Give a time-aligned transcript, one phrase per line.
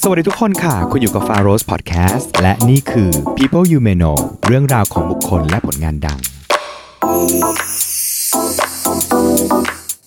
[0.00, 6.18] สวัสดีทุกคนค่ะ คุณอยู่กับ f a r o s Podcast และนี่คือ People You May Know เรื่องราวของบุคคลและผลงานดัง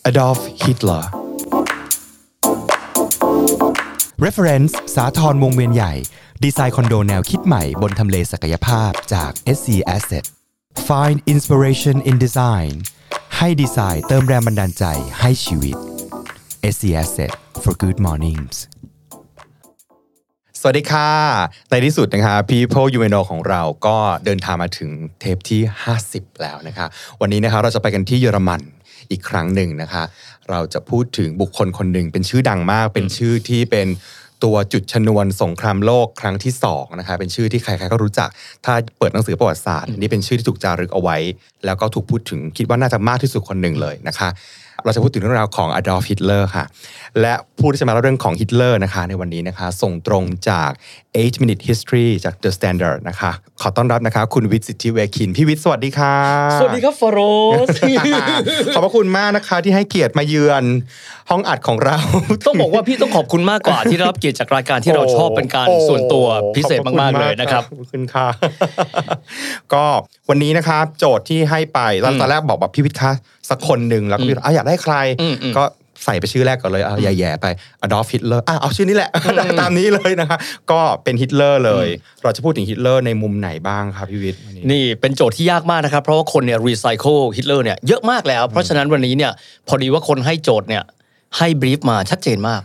[0.09, 1.03] Adolf Hitler
[4.25, 5.93] Reference สาทรวงเวียนใหญ่
[6.43, 10.25] ดีไซน์คอนโดแนวคิดใหม่บนทำเลศักยภาพจาก SC Asset
[10.87, 12.71] Find inspiration in design
[13.37, 14.83] ให้ดีไซน์เติมแรงบันดาลใจ
[15.19, 15.77] ให้ชีวิต
[16.73, 17.31] SC Asset
[17.63, 18.55] for good mornings
[20.61, 21.09] สวัสดีค่ะ
[21.69, 24.89] ในที่สุดนะคะ People You Know ของเราก็เดินทางมาถึง
[25.19, 25.61] เทปที่
[26.01, 26.87] 50 แล้วนะคะ
[27.21, 28.61] วันนี้นะคะเราจะไปกันที่เยอรมัน
[29.11, 30.03] อีกครั้งหนึ่งนะคะ
[30.49, 33.87] เราจะพูดถึงบุคคลคนหนึ่งเป็นชื่อดังมาก เป็นชื่อที่เป็น
[34.43, 38.29] ตัวจุดชนวนสงครามโลกครั้งที่2นะคะเป็นชื่อที่ใครๆก็รู้จัก
[38.65, 41.17] ถ้าเปิดหนังสือประวัติศาสตร์นี่เป็นชื่อที่ถูกจารึกเอาไว้
[41.65, 44.29] แล้วก็ถูกพูดถึงคิดว่าน่าจะมากที่สุดคนหนึ่งเลยนะคะ
[44.87, 46.65] เราจะพูดถึงเรื่องราวของอดอล์ฟฮิตเลอร์ค่ะ
[47.21, 50.71] และผู้ที่จะมาเล่าเรื่องของฮิตเลอร์นะคะ ในวันนี้นะคะ ส่งตรงจาก
[51.17, 56.15] 8 minute history จาก The Standard นะคะ ขอต้อนรับนะคะ คุณวิทย์สิทธิเวคิน พี่วิทย์สวัสดีค่ะ
[56.59, 57.19] สวัสดีครับฟาโร
[57.75, 57.77] ส
[58.73, 60.63] ขอบพระคุณมากนะคะ ที่ให้เกียรติมาเยือน
[61.29, 61.97] ห้องอัดของเรา
[62.45, 66.25] ต้องบอกว่าพี่ต้องขอบคุณมากกว่าที่ได้รับเกียรติจากรายการที่เราชอบเป็นการโอ้ส่วนตัว
[66.55, 68.27] พิเศษขอบพระคุณมากๆเลยนะครับขอบคุณค่ะ
[69.73, 69.85] ก็
[70.29, 73.11] วันนี้นะครับ โจทย์ที่ให้ไปตอนตอนแรกบอกแบบพี่วิทย์คะ
[73.49, 75.63] สักคนหนึ่งแล้วก็พี่วิทย์อะอยากได้ใครอืมอืมก็
[76.03, 77.45] ใส่ไปชื่อแรกก่อนเลยเอาแย่ๆไป
[77.81, 79.09] อดอล์ฟฮิตเลอร์อะเอาชื่อนี้แหละ
[79.59, 80.37] ตามนี้เลยนะคะ
[80.71, 81.87] ก็เป็นฮิตเลอร์เลย
[82.23, 89.31] เราจะพูดถึงฮิตเลอร์ในมุมไหนบ้างครับพี่วิทย์วันนี้นี่เป็นโจทย์ที่ยากมากนะครับ เพราะว่าคนเนี่ยรีไซเคิลฮิตเลอร์เนี่ยเยอะมากแล้ว เพราะฉะนั้นวันนี้เนี่ย
[89.67, 90.83] พอดีว่าคนให้โจทย์เนี่ย
[91.37, 92.61] ให้ brief มาชัดเจนมาก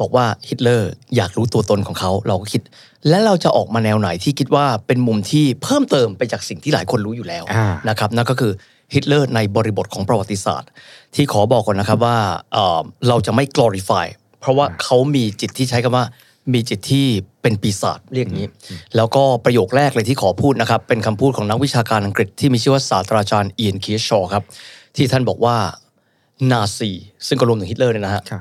[0.00, 2.62] บอกว่าฮิตเลอร์อยากรู้ตัวตนของเขาเราก็คิด
[3.08, 8.52] และเราจะออกมาแนวไหนที่คิดว่าเป็นมุมที่เพิ่มเติมไปจากสิ่งที่หลายคนรู้อยู่แล้วอ่านะครับนั่นก็คือ
[8.94, 10.70] ฮิตเลอร์ในบริบทของประวัติศาสตร์
[11.14, 12.18] ที่ขอบอกก่อนนะครับว่า
[12.52, 14.06] เอ่อเราจะไม่ glorify
[14.40, 16.06] เพราะว่าเขามีจิตที่ใช้คำว่า
[16.52, 17.06] มีจิตที่
[17.42, 18.48] เป็นปีศาจเรียกงี้
[18.96, 24.44] แล้วก็ประโยคแรกเลยที่ขอพูดนะครับ เป็นคำพูดของนักวิชาการอังกฤษที่มีชื่อว่าศาสตราจารย์เอียนคีชอครับ
[24.96, 25.56] ที่ท่านบอกว่า
[26.50, 26.90] นาซี
[27.26, 28.40] ซึ่งก็รวมถึงฮิตเลอร์เนี่ยนะฮะค่ะ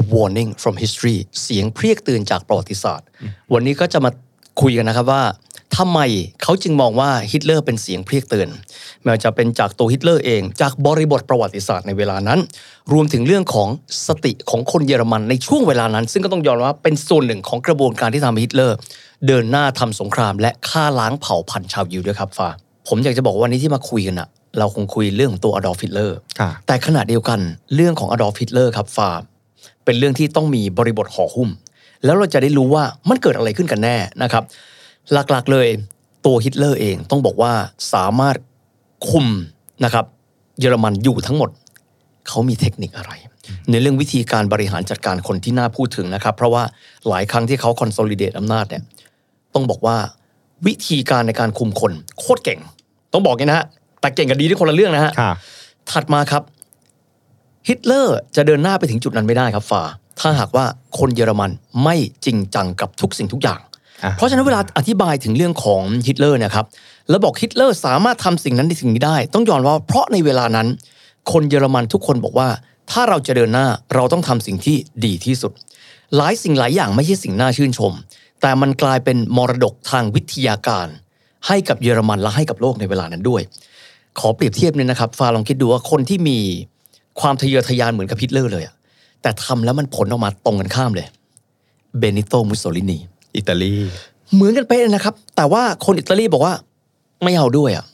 [0.00, 3.06] a warning from history เสียงเพรียกเตือนจากประวัติศาสตร์
[3.52, 4.10] วันนี้ก็จะมา
[4.60, 5.22] คุยกันนะครับว่า
[5.82, 6.04] ทำไม
[6.42, 8.48] เขาจึงมองว่าฮิตเลอร์เป็นเสียงเพรียกเตือน
[9.02, 12.40] ไม่ว่าจะเป็นจากตัวฮิตเลอร์เอง จากบริบทประวัติศาสตร์ในเวลานั้น
[12.92, 13.68] รวมถึงเรื่องของ
[14.06, 18.76] สติของคนเยอรมันในช่วงเวลานั้น ซึ่งก็ต้องยอมรับว่าเป็นส่วนหนึ่งของกระบวนการที่ทำให้ฮิตเลอร์
[19.26, 22.48] เดินหน้าทำสงครามและฆ่าล้างเผ่าพันธุ์ชาวยิวด้วยครับฟา
[22.88, 24.28] ผมอยากจะบอกว่าวันนี้ที่มาคุยกันอะ
[24.58, 27.40] เราคงคุยเรื่องของตัวอดอล์ฟฮิตเลอร์ค่ะแต่ขณะเดียวกัน
[27.74, 29.22] เรื่องของอดอล์ฟฮิตเลอร์ครับฟามัน
[29.84, 31.50] เป็นเรื่องที่ต้องมีบริบทห่อหุ้ม
[32.04, 34.44] แล้วเราจะได้รู้ว่ามันเกิดอะไรขึ้นกันแน่นะครับ
[35.12, 35.68] หลักๆเลย
[36.26, 37.52] ตัวฮิตเลอร์เองต้องบอกว่า
[37.92, 38.36] สามารถ
[39.08, 39.26] คุม
[39.84, 40.04] นะครับ
[40.60, 41.50] เยอรมันอยู่ทั้งหมด
[42.28, 43.12] เขามีเทคนิคอะไร
[43.70, 46.62] ในเรื่องวิธีการบริหารจัดการคนที่น่าพูดถึงนะครับ เพราะว่า
[47.08, 48.82] หลายครั้งที่เขา consolidate อำนาจเนี่ย
[49.54, 49.96] ต้องบอกว่า
[50.66, 52.60] วิธีการในการคุมคนโคตรเก่ง
[53.12, 53.66] ต้องบอกอย่างนี้นะฮะ
[54.00, 55.32] แต่เก่งกับดีนี่คนละเรื่องนะฮะค่ะ
[55.90, 56.42] ถัดมาครับ
[57.68, 59.82] ฮิตเลอร์จะเดินหน้าไปถึงจุดนั้นไม่ได้ครับฟา
[60.20, 60.64] ถ้าหากว่า
[60.98, 61.50] คนเยอรมัน
[61.84, 63.71] ไม่จริงจังกับทุกสิ่งทุกอย่างอะ
[64.16, 66.66] เพราะฉะนั้นเวลาอธิบายถึงเรื่องของฮิตเลอร์นะครับ
[67.08, 70.68] แล้วบอกฮิตเลอร์สามารถทำสิ่งนั้นในสิ่งนี้ได้ ต้องยอมว่าเพราะในเวลานั้น
[71.32, 72.48] คนเยอรมันทุกคนบอกว่า
[72.90, 75.52] ถ้าเราจะเดินหน้าเราต้องทำสิ่งที่ดีที่สุด
[76.16, 77.92] หลายสิ่งหลายอย่างไม่ใช่สิ่งน่าชื่นชม
[78.40, 80.86] แต่มันกลายเป็นมรดกทางวิทยาการ
[81.46, 83.42] ให้กับเยอรมันและให้กับโลกในเวลานั้นด้วย
[84.18, 86.38] ขอเปรียบเทียบเนี่ยนะครับฟาลองคิดดูว่าคนที่มี
[87.20, 88.74] ความทะเยอทะยานเหมือนกับฮิตเลอร์เลยอะ
[89.22, 91.06] แต่ทำแล้วมันผลออกมาตรงกันข้ามเลย
[91.98, 92.98] เบนิโตมุสโสลินี
[93.36, 93.74] อิตาลี
[94.34, 96.54] เหมือนกันเป๊ะเลยนะครับ แต่ว่าคนอิตาลีบอกว่า
[97.24, 97.86] ไม่เอาด้วยอะ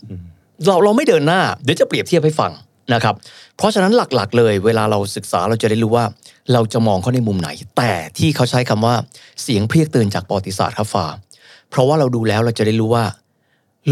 [0.67, 2.53] เราเราไม่เดินหน้าเดี๋ยวจะเปรียบเทียบให้ฟัง
[2.95, 3.15] นะครับ
[3.57, 6.05] เพราะฉะนั้นหลักๆ เลย เวลาเราศึกษาเราจะได้รู้ว่า
[6.53, 8.95] เราจะมองเขาในมุมไหน แต่ที่เขาใช้คำว่า
[9.43, 11.07] เสียงเพรียกเตือนจากประวัติศาสตร์ครับฟา
[11.71, 13.05] เพราะว่าเราดูแล้วเราจะได้รู้ว่า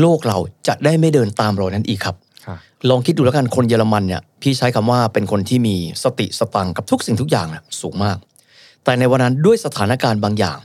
[0.00, 2.56] โลกเราจะได้ไม่เดินตามรอยนั้นอีกครับค่ะ
[2.88, 8.16] ลองคิดดูแล้วกันคนเยอรมันเนี่ยพี่ใช้คำว่าเป็นคนที่มีสติสตังค์กับทุกสิ่งทุกอย่างน่ะสูงมาก
[8.84, 10.58] แต่ในวันนั้นด้วยสถานการณ์บางอย่าง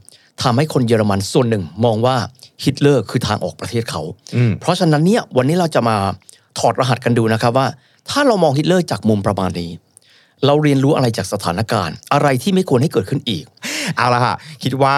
[0.44, 2.16] ทำให้คนเยอรมันส่วนหนึ่ง มองว่า
[2.64, 4.02] ฮิตเลอร์คือทางออกประเทศเขา
[4.36, 5.98] อืมเพราะฉะนั้นเนี่ยวันนี้เราจะมา
[6.60, 7.68] ถอดรหัสกันดูนะครับว่า
[8.10, 9.72] ถ้าเรามองฮิตเลอร์จากมุมประมาณนี้
[10.46, 13.44] เราเรียนรู้อะไรจากสถานการณ์ อะไรที่ไม่ควรให้เกิดขึ้นอีก
[13.98, 14.98] เอาละค่ะ คิดว่า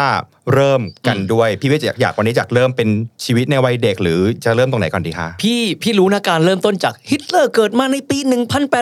[0.53, 2.89] เริ่มกันด้วย พี่วิทย์อยากอยากวันนี้อยากเริ่มเป็น
[3.25, 8.17] ชีวิตในวัยเด็ก หรือจะเริ่มตรงไหนก่อนดีคะพี่พี่รู้นะการเริ่มต้นจากฮิตเลอร์เกิดมาในปี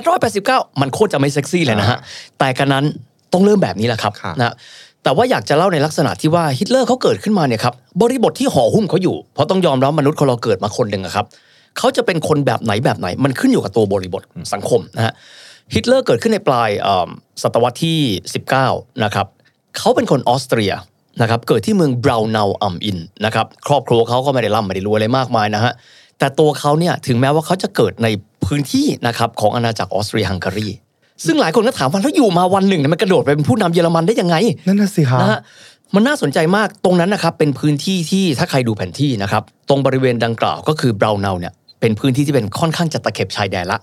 [0.04, 2.00] 1889 มันโคตรจะไม่เซ็กซี่เลยนะฮะ
[2.40, 2.86] แต่กระนั้น
[3.34, 4.54] ต้องเริ่มแบบนี้แหละครับครับนะ
[5.04, 11.26] แต่ว่าอยากจะเล่าในลักษณะที่ว่าฮิตเลอร์เขาเกิดขึ้นมาเนี่ยครับบริบทที่ห่อหุ้มเขาอยู่ เพราะต้องยอมรับมนุษย์คนเราเกิดมาคนหนึ่งอะครับ
[11.78, 15.14] เขาจะเป็นคนแบบไหนแบบไหน มันขึ้นอยู่กับตัวบริบทสังคมนะฮะ
[15.74, 17.10] ฮิตเลอร์เกิดขึ้นในปลายเอิ่ม
[17.42, 18.00] ศตวรรษที่
[18.52, 19.28] 19 นะครับ
[19.78, 20.74] เขาเป็นคนออสเตรีย
[21.22, 25.74] นะครับเกิดที่เมืองบราวนาอัมอินน์นะครับครอบครัวเขาก็ไม่ได้ร่ำไม่ได้รวยอะไรมากมายนะฮะ
[26.20, 28.08] แต่ตัวเขาเนี่ยถึงแม้ว่าเขาจะเกิดใน
[28.46, 30.68] พื้นที่นะครับของอาณาจักรออสเตรียฮังการี
[31.26, 34.36] ซึ่งหลายคนก็ถามว่าแล้วอยู่มาวันหนึ่งเนี่ยมันกระโดดไปเป็นผู้นำเยอรมันได้ยังไง
[34.68, 35.40] นั่นน่ะสิครับนะฮะ
[35.96, 43.80] มันน่าสนใจมากตรงนั้นนะครับเป็นพื้นที่ที่ถ้าใครดูแผนที่นะครับตรงบริเวณดังกล่าวก็คือบราวนาเนี่ยเป็นพื้นที่ที่เป็นค่อนข้างจะตะเข็บชายแดนละ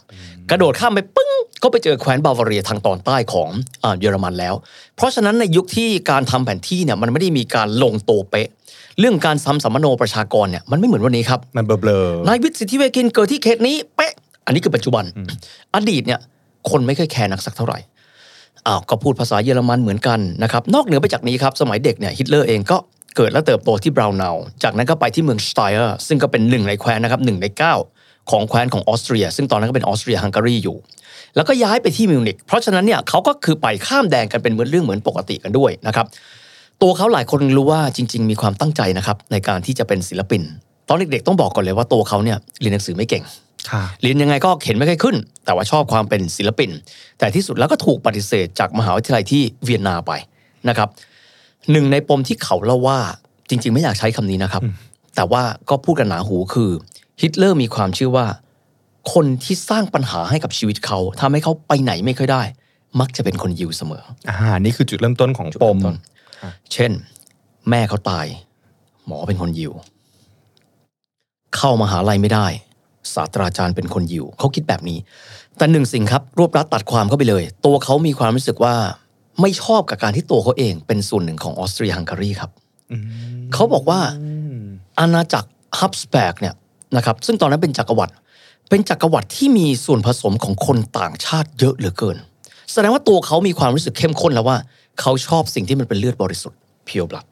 [0.51, 1.31] กระโดดข้ามไปปึ้ง
[1.63, 3.49] ก็ไปเจอแคว้นบาวาเรียทางตอนใต้ของ
[3.85, 4.55] อาเยอรมันแล้ว
[4.97, 8.49] เพราะฉะนั้นในยุคที่การทำแผนที่เนี่ยมันไม่ได้มีการลงตัวเป๊ะ
[8.99, 14.13] เรื่องการซ้ำสัมมโนประชากรเนี่ยมันไม่เหมือนวันนี้ครับมันเบลอๆนายวิทย์สิทธิเวคินเกิดที่เขตนี้เป๊ะ
[14.47, 15.05] อันนี้คือปัจจุบัน
[15.75, 16.21] อดีตเนี่ย
[16.71, 17.79] คนไม่เคยแคร์นักสักเท่าไหร่
[18.67, 22.77] อ้าวก็พูดภาษาเยอรมันเหมือนกันนะครับนอกเหนือไปจากนี้ครับสมัยเด็กเนี่ยฮิตเลอร์เองก็
[23.17, 27.75] เกิดและเติบโตที่บราวน์นาวจากนั้นก็ไปที่เมืองสไตเออร์ซึ่งก็เป็นหนึ่งในแคว้นนะครับหนึ่งในเก้า
[28.31, 30.77] ของแคว้นของออสเตรีย ซึ่งตอนนั้นก็เป็นออสเตรียฮังการีอยู่
[31.37, 36.07] แล้วก็ย้ายไปที่มิวนิกเพราะฉะนั้นเนี่ยเขาก็คือไปข้ามแดนกันเป็นเหมือนเรื่องเหมือนปกติกันด้วยนะครับ
[36.83, 40.43] ตัวเขาหลายคนรู้ว่าจริง ๆ มีความตั้งใจนะครับในการที่จะเป็นศิลปิน
[40.89, 43.25] ตอนเด็กๆต้องบอกก่อนเลยว่าตัวเขาเนี่ยเรียนหนังสือไม่เก่ง
[44.03, 46.71] เรียนยังไงก็เข็นไม่ค่อยขึ้น แต่ว่าชอบความเป็นศิลปิน
[47.19, 50.13] แต่ที่สุดแล้วก็ถูกปฏิเสธจากมหาวิทยาลัยที่เวียนนาไป
[50.69, 50.89] นะครับ
[51.71, 52.99] หนึ่งในปมที่เขาเล่าว่า
[53.49, 54.63] จริง ๆ ไม่อยากใช้คำนี้นะครับ
[55.17, 56.71] แต่ว่าก็พูดกันหนาหูคือ
[57.21, 58.27] ฮิตเลอร์มีความเชื่อว่า
[59.13, 62.43] คนที่สร้างปัญหาให้กับชีวิตเขาทำให้เขาไปไหนไม่ค่อยได้
[63.01, 65.97] มักจะเป็นคนยิวเสมออ่านี่คือจุดเริ่มต้นของปมต้น
[66.73, 66.93] เช่น
[67.71, 68.27] แม่เขาตาย
[69.07, 69.73] หมอเป็นคนยิว
[71.57, 72.47] เข้ามาหาลัยไม่ได้
[73.15, 74.99] ศาสตราจารย์เป็นคนยิวเขาคิดแบบนี้
[75.57, 78.75] แต่หนึ่งสิ่งครับรวบรัดตัดความเข้าไปเลย ตัวเขามีความรู้สึกว่า
[79.41, 82.51] ไม่ชอบกับการที่ตัวเขาเองเป็นส่วนหนึ่งของออสเตรียฮังการีครับ
[83.55, 84.01] เขาบอกว่า
[84.99, 85.49] อาณาจักร
[85.81, 86.55] ฮับสแบกเนี่ย
[86.97, 88.15] นะครับซึ่งตอนนั้นเป็นจักรวรรดิ
[88.71, 92.17] เป็นจักรวรรดิที่มีส่วนผสมของคนต่างชาติเยอะเหลือเกิน
[92.73, 94.57] แสดงว่าตัวเขามีความรู้สึกเข้มข้นแล้วว่า
[95.01, 97.27] เขาชอบสิ่งที่มันเป็นเลือดบริสุทธิ์เพียวบลัด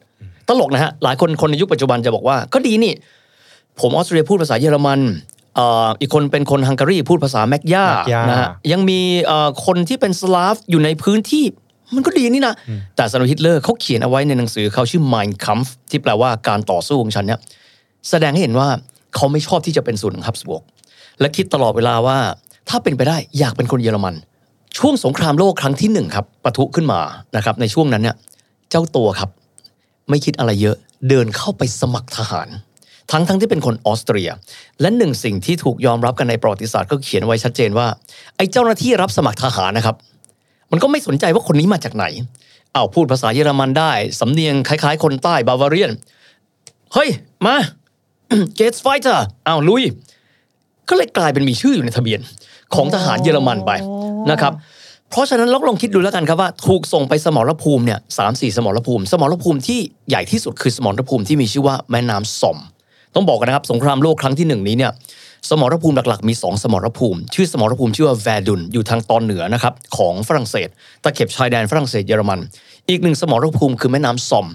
[0.47, 2.93] ตลกนะฮะหลายคนคนในยุคปัจจุบันจะบอกว่า ก็ดีนี่
[3.79, 11.45] ผมออสเตรียพูดภาษาเยอรมันเอ่ออีกคนเป็นคนฮังการีพูดภาษาแมกยาแมกยานะฮะยังมีเอ่อคนที่เป็นสลาฟอยู่ในพื้นที่
[11.95, 12.55] มันก็ดีนี่นะ
[12.95, 17.39] แต่สำหรับฮิตเลอร์เขาเขียนเอาไว้ในหนังสือเขาชื่อ Mein Kampf ที่แปลว่าการต่อสู้ของฉันเนี่ย
[18.09, 18.69] แสดงให้เห็นว่า
[19.15, 20.61] เขาไม่ชอบที่จะเป็นส่วนหนึ่งฮับสบวก
[21.19, 22.17] และคิดตลอดเวลาว่า
[22.69, 24.15] ถ้าเป็นไปได้อยากเป็นคนเยอรมัน
[24.77, 26.99] ช่วงสงครามโลกครั้งที่หนึ่งครับปะทุขึ้นมา
[27.35, 28.15] นะครับในช่วงนั้นเนี่ย
[28.69, 29.29] เจ้าตัวครับ
[30.09, 30.75] ไม่คิดอะไรเยอะ
[31.09, 32.47] เดินเข้าไปสมัครทหาร
[33.11, 34.29] ทั้งทั้งที่เป็นคนออสเตรีย
[34.81, 37.87] และหนึ่งสิ่งที่ถูกยอมรับกันในประวัติศาสตร์ก็เขียนไว้ชัดเจนว่า
[38.35, 39.95] ไอ้เจ้าหน้าที่รับสมัครทหารนะครับ
[40.71, 42.05] มันก็ไม่สนใจว่าคนนี้มาจากไหน
[42.73, 45.91] เอาพูดภาษาเยอรมันได้ สำเนียงคล้าย ๆ คนใต้ Bavarian
[46.93, 47.09] เฮ้ย
[47.45, 47.55] มา
[48.55, 49.83] เกตไฟเตอร์อ้าวลุย
[50.89, 52.19] ก็เลยกลายเป็นมีชื่ออยู่ในทะเบียน
[52.75, 53.71] ของทหารเยอรมันไป
[54.31, 54.53] นะครับ
[55.09, 62.57] เพราะฉะนั้นลองลองคิดดูแล้วกันครับว่าถูกส่งไปสมรภูมิเนี่ยสามสี่สมรภูมิ สมรภูมิที่ใหญ่ที่สุดคือสมรภูมิที่มีชื่อว่าแม่น้ำซอม
[63.15, 64.91] ต้องบอกกันนะครับ สงครามโลกครั้งที่หนึ่งนี้เนี่ย
[65.49, 70.69] สมรภูมิหลักๆมี 2 สมรภูมิ ชื่อสมรภูมิชื่อว่าแวดุนอยู่ทางตอนเหนือนะครับของฝรั่งเศส
[71.03, 72.39] ตะเข็บชายแดนฝรั่งเศสเยอรมัน
[72.89, 74.47] อีกหนึ่งสมรภูมิคือแม่น้ำซอม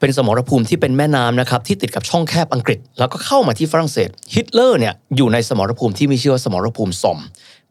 [0.00, 7.18] เป็นสมรภูมิที่เป็นแม่น้ำนะครับที่ติดกับช่องแคบอังกฤษ แล้วก็เข้ามาที่ฝรั่งเศสฮิตเลอร์เนี่ยอยู่ในสมรภูมิที่มีชื่อว่าสมรภูมิซอม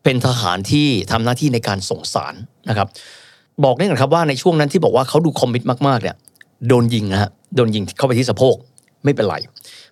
[0.04, 2.34] เป็นทหารที่ทำหน้าที่ในการส่งสาร
[2.70, 2.88] นะครับ
[3.64, 6.16] บอกได้กันครับว่าในช่วงนั้นที่บอกว่าเขาดู commit มากๆเนี่ย
[6.68, 8.56] โดนยิงนะฮะโดนยิงเข้าไปที่สะโพก
[9.04, 9.36] ไม่เป็นไร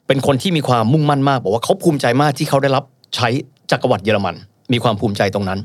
[0.07, 2.83] เป็นคนที่มีความมุ่งมั่นมากบอกว่าเขาภูมิใจมากที่เขาได้รับ
[3.15, 3.29] ใช้
[3.71, 4.35] จักรวรรดิเยอรมัน
[4.73, 5.59] มีความภูมิใจตรงนั้น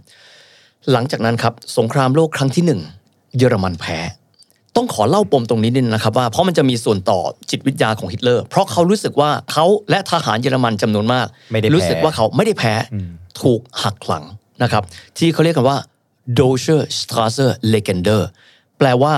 [0.92, 2.80] หลังจากนั้นครับสงครามโลกครั้งที่หนึ่ง
[3.36, 3.98] เยอรมันแพ้
[4.76, 7.20] ต้องขอเล่าปมตรงนี้นิดนึงนะครับว่าเพราะมันจะมีส่วนต่อ
[7.50, 12.74] จิตวิทยาของฮิตเลอร์ เพราะเขารู้สึกว่าเขาและทหารเยอรมันจำนวนมากไม่ได้แพ้รู้สึกว่าเขาไม่ได้แพ้
[13.42, 14.24] ถูกหักหลัง
[14.62, 14.82] นะครับ
[15.18, 15.78] ที่เขาเรียกกันว่า
[16.38, 18.22] Dolchstoßlegende
[18.78, 19.14] แปลว่า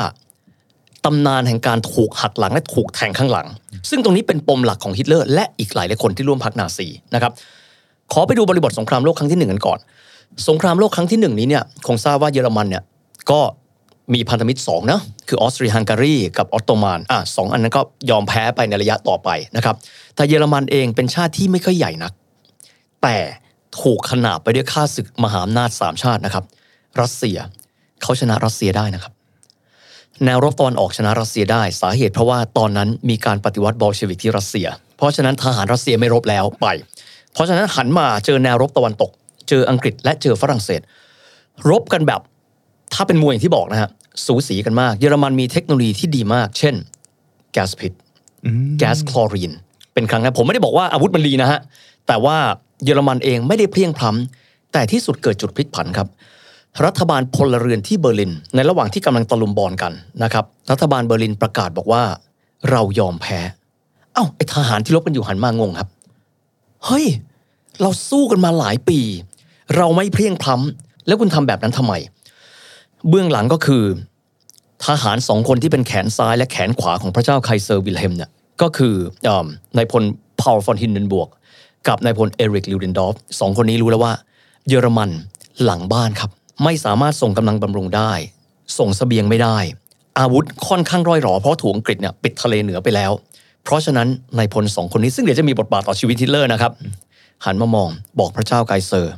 [1.05, 3.47] ตำนานแห่งการถูกหักหลังและถูกแทงข้างหลัง
[3.91, 7.33] ซึ่งตรงนี้เป็นปมหลักของฮิตเลอร์และอีกหลายหลายคนที่ร่วมพรรคนาซีนะครับ
[8.13, 9.79] ขอไปดูบริบทสงครามโลกครั้งที่หนึ่งกันก่อน
[10.49, 12.83] สงครามโลกครั้งที่หนึ่งนี้เนี่ยคงทราบว่าเยอรมันเนี่ย
[13.31, 13.41] ก็
[14.15, 17.81] มีพันธมิตรสองนะคือออสเตรียฮังการีกับออตโตมันอะสองอันนั้นก็
[18.11, 19.77] ยอมแพ้ไปในระยะต่อไปนะครับ
[20.17, 22.13] แต่เยอรมันเองเป็นชาติที่ไม่ค่อยใหญ่นัก
[23.03, 23.17] แต่
[23.81, 26.45] ถูกขนาบไปด้วยข้าศึกมหาอำนาจสามชาตินะครับ
[27.01, 27.39] รัสเซีย
[28.03, 29.13] เขาชนะรัสเซียได้นะครับ
[30.25, 34.67] แนวรบตะวันออกชนะรัสเซียได้สาเหตุเพราะว่าตอนนั้นมีการปฏิวัติบอลเชวิกที่รัสเซีย
[34.97, 36.67] เพราะฉะนั้นทหารรัสเซียไม่รบแล้วไป
[37.33, 39.11] เพราะฉะนั้นหันมาเจอแนวรบตะวันตก
[39.49, 40.81] เจออังกฤษและเจอฝรั่งเศส
[41.71, 42.21] รบกันแบบ
[42.95, 43.91] ถ้าเป็นมวยอย่างที่บอกนะฮะ
[44.27, 46.75] สูสีกันมาก เยอรมันมีเทคโนโลยีที่ดีมาก เช่น
[47.53, 47.93] แก๊สพิษ
[48.79, 49.53] แก๊สคลอรีน
[49.95, 51.61] เป็นครั้งนั้นผมไม่ได้บอกว่าอาวุธมันดีนะฮะ
[52.07, 52.37] แต่ว่า
[52.85, 56.09] เยอรมันเองไม่ได้เพลียงพล้ำแต่ที่สุดเกิดจุดพลิกผันครับ
[56.85, 62.03] รัฐบาลพลเรือนที่เบอร์ลิน ในระหว่างที่กำลังตะลุมบอลกันนะครับ รัฐบาลเบอร์ลินประกาศบอกว่า
[62.71, 63.39] เรายอมแพ้
[64.15, 65.89] เอ้าไอทหารที่รบกันอยู่หันมางงครับ
[66.85, 67.07] เฮ้ย
[67.81, 69.01] เราสู้กันมาหลายปี
[69.77, 71.93] เราไม่เพลียงพล้ำแล้วคุณทำแบบนั้นทำไม
[73.09, 73.85] เบื้องหลังก็คือ
[74.87, 78.31] ทหารสองคนที่เป็นแขนซ้ายและแขนขวาของพระเจ้าไคเซอร์วิลเฮมเนี่ย
[78.63, 78.95] ก็คือ
[79.29, 79.31] อ
[79.77, 80.03] นายพล
[80.41, 81.29] พาวฟอนฮินเดนบวร์ก
[81.89, 84.13] กับนายพลเอริกลูเดนดอฟสองคนนี้รู้แล้วว่า
[84.69, 85.11] เยอรมัน
[85.65, 86.31] หลังบ้านครับ
[86.63, 88.13] ไม่สามารถส่งกำลังบำรุงได้
[88.79, 89.59] ส่งเสบียงไม่ได้
[90.19, 93.13] อาวุธค่อนข้างร่อยหรอเพราะถูกอังกฤษเนี่ยปิดทะเลเหนือไปแล้ว
[93.65, 94.09] เพราะฉะนั้น
[94.39, 96.73] นายพลสองคนนี้ซึ่งเดี๋ยวจะมีบทบาทต่อชีวิตฮิตเลอร์นะครับ
[97.45, 99.15] หันมามองบอกพระเจ้าไกเซอร์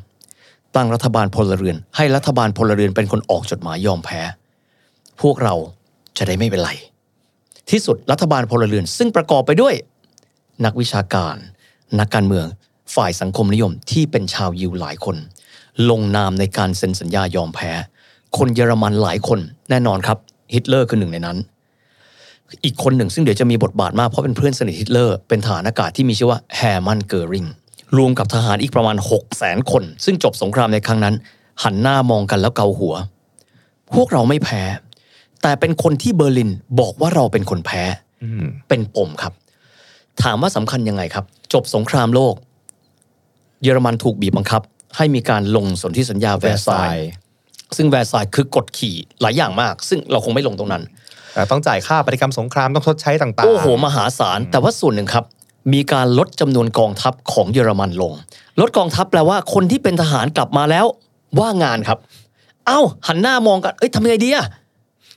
[0.74, 4.20] ตั้งรัฐบาลพลเรือน ให้รัฐบาลพลเรือนเป็นคนออกจดหมายยอมแพ้
[5.20, 5.54] พวกเรา
[6.18, 6.70] จะได้ไม่เป็นไร
[7.70, 9.74] ที่สุดรัฐบาลพลเรือน ซึ่งประกอบไปด้วย
[10.64, 11.36] นักวิชาการ
[12.00, 12.46] นักการเมือง
[12.94, 15.16] ฝ่ายสังคมนิยมที่เป็นชาวยิวหลายคน
[15.90, 17.72] ลงนามในการเซ็นสัญญายอมแพ้
[18.36, 19.38] คนเยอรมันหลายคน
[19.70, 20.18] แน่นอนครับ
[20.54, 21.38] ฮิตเลอร์คือหนึ่งในนั้น
[22.64, 27.46] อีกคนหนึ่งซึ่งเดี๋ยวจะมีบทบาทมากเพราะเป็นเพื่อนสนิทฮิตเลอร์เป็นทหารอากาศที่มีชื่อว่าแฮร์มันเกอริง
[27.96, 31.14] รวมกับทหารอีกประมาณ 6 0แสนคน ซึ่งจบสงครามในครั้งนั้น
[31.62, 32.94] หันหน้ามองกันแล้วเกาหัว
[33.94, 34.62] พวกเราไม่แพ้
[35.42, 37.82] แต่เป็นคนที่เบอร์ลินบอกว่าเราเป็นคนแพ้
[38.22, 39.32] อืมเป็นปมครับ
[40.22, 42.34] ถามว่าสำคัญยังไงครับ จบสงครามโลก
[43.62, 44.62] เยอรมันถูกบีบบังคับ
[44.96, 47.08] ให้มีการลงสนธิสัญญาแวร์ซายน์
[47.76, 50.82] ซึ่งแวร์ซายน์คือกฎขี่หลายอย่างมาก ซึ่งเราคงไม่ลงตรงนั้น
[51.34, 55.24] แต่ต้องจ่ายค่าปฏิกรรมสงครามต้องชดใช้ต่างๆ โอ้โห มหาศาล แต่ว่าส่วนหนึ่งครับ
[55.72, 58.12] มีการลดจำนวนกองทัพของเยอรมันลง
[58.60, 60.86] ลดกองทัพแปลว่าคนที่เป็นทหารกลับมาแล้ว
[61.40, 61.98] ว่างงานครับ
[62.66, 64.46] เอ้า หันหน้ามองกัน เอ้ยทำยังไงดีอะ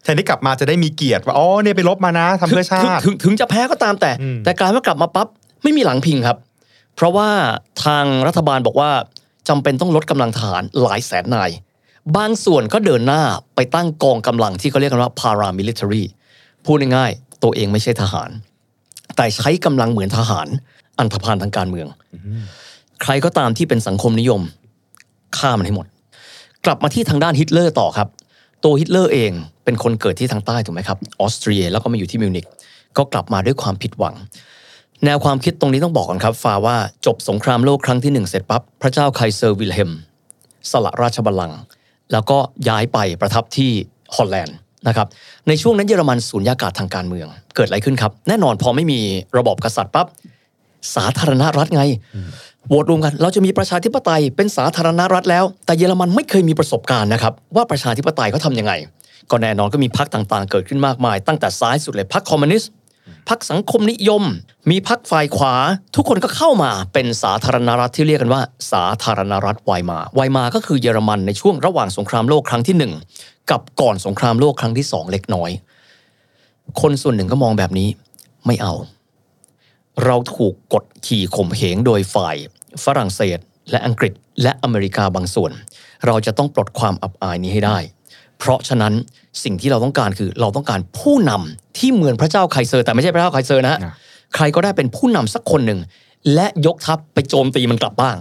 [0.03, 5.27] แทนที่กลับมาจะได้มีเกียรติว่าอ๋อเนี่ยไปลบมานะทำเพื่อชาติถึงถึงถึงจะแพ้ก็ตามแต่อืมแต่กลายว่ากลับมาปั๊บ
[5.63, 6.37] ไม่มีหลังพิงครับ
[6.95, 7.29] เพราะว่า
[7.85, 8.89] ทางรัฐบาลบอกว่า
[9.49, 11.51] จำเป็นต้องลดกำลังทหารหลายแสนนาย
[12.17, 13.21] บางส่วนก็เดินหน้า
[13.55, 16.03] ไปตั้งกองกำลังที่เขาเรียกกันว่า paramilitary
[16.65, 18.29] พูดง่ายๆ ตัวเองไม่ใช่ทหาร
[19.15, 20.47] แต่ใช้กำลังเหมือนทหาร
[20.99, 21.87] อันธพาลทางการเมือง
[23.01, 24.41] ใครก็ตามที่เป็นสังคมนิยม
[25.37, 25.87] ฆ่ามันให้หมด
[26.65, 28.07] กลับมาที่ทางด้านฮิตเลอร์ต่อครับ
[28.63, 29.31] ตัวฮิตเลอร์เอง
[29.63, 32.45] เป็นคนเกิดที่ทางใต้ถูกไหมครับ ออสเตรียแล้วก็มาอยู่ที่มิวนิก
[32.97, 34.15] ก็กลับมาด้วยความผิดหวัง
[35.05, 39.91] แนวความคิดตรงนี้ต้องบอกก่อนครับฟาว่าจบสงครามโลกครั้งที่หนึ่งเสร็จปั๊บ พระเจ้าไคเซอร์วิลเฮม
[40.71, 41.59] สละราชบัลลังก์
[42.11, 42.37] แล้วก็
[42.69, 43.71] ย้ายไปประทับที่
[44.15, 45.07] ฮอลแลนด์นะครับ
[45.47, 48.99] ในช่วงนั้นเยอรมันสูญญากาศทางการเมือง เกิดอะไรขึ้นครับ แน่นอนพอไม่มี
[49.37, 50.07] ระบอบกษัตริย์ปั๊บ
[50.95, 51.83] สาธารณรัฐไง
[52.67, 58.73] โหวตรวมกัน เราจะมีประชาธิปไตยเป็นสาธารณรัฐแล้ว แต่เยอรมันไม่เคยมีประสบการณ์นะครับ ว่าประชาธิปไตยเขาทำยังไง
[59.31, 62.69] ก็แน่นอนก็มีพรรคต่างๆ เกิดขึ้นมากมาย ตั้งแต่ซ้ายสุดเลยพรรคคอมมิวนิสต์
[63.29, 64.23] พรรคสังคมนิยม
[64.69, 65.55] มีพรรคฝ่ายขวา
[65.95, 72.93] ทุกคนก็เข้ามาเป็นสาธารณรัฐที่เรียกกันว่า สาธารณรัฐไวมา ไวมาก็คือเยอรมันในช่วงระหว่างสงครามโลกครั้งที่หนึ่ง
[73.51, 75.49] กับก่อนสงครามโลกครั้งที่สองเล็กน้อย
[76.81, 77.89] คนส่วนหนึ่งก็มองแบบนี้
[78.45, 78.73] ไม่เอา
[80.05, 82.35] เราถูกกดขี่ข่มเหงโดยฝ่าย
[82.83, 83.39] ฝรั่งเศส
[83.71, 85.51] และอังกฤษและอเมริกาบางส่วน
[86.05, 87.77] เราจะต้องปลดความอับอายนี้ให้ได้
[88.39, 88.93] เพราะฉะนั้น
[89.43, 93.93] สิ่งที่เราต้องการคือเราต้องการผู้นำที่เหมือนพระเจ้าไคเซอร์ แต่ไม่ใช่พระเจ้าไคเซอร์นะฮะอะ
[94.35, 95.79] ใครก็ได้เป็นผู้นำสักคนหนึ่ง
[96.33, 98.17] และยกทัพไปโจมตีมันกลับบ้าง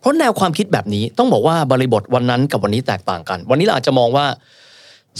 [0.00, 4.26] เพราะแนวความคิดแบบนี้ต้องบอกว่าบริบทวันนั้นกับวันนี้แตกต่างกัน วันนี้เราอาจจะมองว่า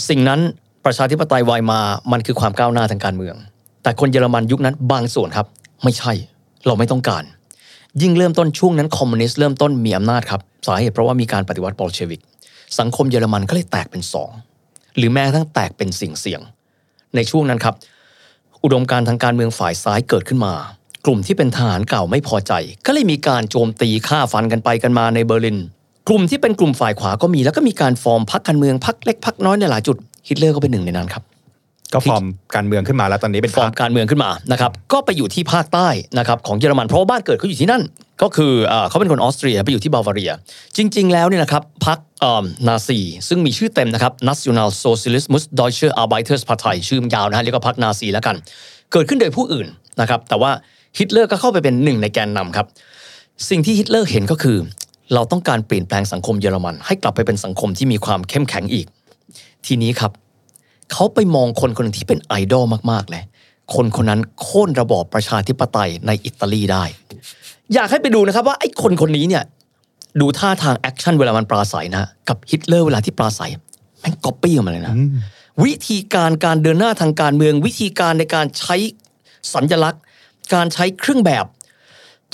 [0.09, 0.39] สิ่งนั้น
[0.85, 1.79] ประชาธิปไตยไวมา
[2.11, 3.35] มันคือความก้าวหน้าทางการเมือง
[3.83, 5.47] แต่คนเยอรมันยุคนั้นบางส่วนครับ
[5.83, 6.13] ไม่ใช่
[6.65, 7.23] เราไม่ต้องการ
[8.01, 12.21] ยิ่งเริ่มต้นช่วงนั้นคอมมิวนิสต์เริ่มต้นมีอำนาจครับสาเหตุเพราะว่ามีการปฏิวัติบอลเชวิก
[12.79, 14.31] สังคมเยอรมันก็เลยแตกเป็นสอง
[14.97, 16.41] หรือแม้กระทั่งแตกเป็นสิ่งเสียง
[17.15, 17.75] ในช่วงนั้นครับ
[18.63, 20.53] อุดมการณ์ทางการเมืองฝ่ายซ้ายเกิดขึ้นมา
[21.05, 22.53] กลุ่มที่เป็นทหารเก่าไม่พอใจ
[22.85, 25.59] ก็เลยมีการโจมตีฆ่าฟันกันไปกันมาในเบอร์ลิน
[26.07, 31.23] กลุ่มที่เป็นกลุ่มฝ่ายขวาก็มีแล้วก็มีการฟอร์มพรรคการเมืองพรรคเล็กพรรคน้อยในหลายจุดฮิตเลอร์ก็เป็นหนึ่งในนั้นครับ
[31.93, 32.25] ก็ฟอร์ม
[32.55, 35.87] การเมืองขึ้นมาแล้วตอนนี้เป็นฟอร์มการเมืองขึ้นมานะครับก็ไปอยู่ที่ภาคใต้
[36.19, 37.83] นะครับของเยอรมันเพราะว่าบ้านเกิดเขาอยู่ที่นั่น
[38.21, 40.31] ก็คือเอ่อเขาเป็นคนออสเตรียไปอยู่ที่บาวาเรีย
[40.77, 42.12] จริง ๆ แล้วเนี่ยนะครับพรรคเอ่อ
[42.67, 48.35] นาซีซึ่งมีชื่อเต็มนะครับ Nationalsozialistische Deutsche Arbeiterpartei ชื่อมันยาวนะฮะเรียกว่าพรรคนาซีแล้วกัน
[48.91, 49.67] เกิดขึ้นโดยผู้อื่น
[50.01, 50.51] นะครับ แต่ว่า
[50.97, 52.67] ฮิตเลอร์ก็เข้าไปเป็นหนึ่งในแกนนำครับ
[53.49, 54.57] สิ่งที่ฮิตเลอร์เห็นก็คือ
[55.13, 58.87] เราต้องการเปลี่ยนแปลงสังคมเยอรมัน ให้กลับไปเป็นสังคมที่มีความเข้มแข็งอีก
[59.65, 60.11] ทีนี้ครับ
[60.91, 63.23] เขาไปมองคนคนหนึ่งที่เป็นไอดอลมากๆเลย
[63.75, 66.83] คนคนนั้นโค่นระบอบประชาธิปไตยในอิตาลีได้
[67.73, 69.43] อยากให้ไปดูนะครับว่าไอ้คนคนนี้เนี่ย
[70.21, 73.51] ดูท่าทาง action เวลามันปราศัยนะกับฮิตเลอร์เวลาที่ปราศัย
[73.99, 74.95] แม่งก๊อปปี้กันมาเลยนะ
[75.63, 78.75] วิธีการการเดินหน้าทางการเมือง วิธีการในการใช้
[79.53, 80.01] สัญลักษณ์
[80.53, 81.45] การใช้เครื่องแบบ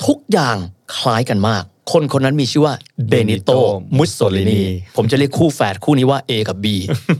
[0.06, 0.56] ทุกอย่าง
[0.96, 2.74] คล้ายกันมาก คนคนนั้นมีชื่อว่า
[3.08, 3.50] เบนิโต
[3.96, 4.60] มุสโซลินี
[4.96, 6.66] ผมจะเรียกคู่แฝดคู่นี้ว่า A กับ B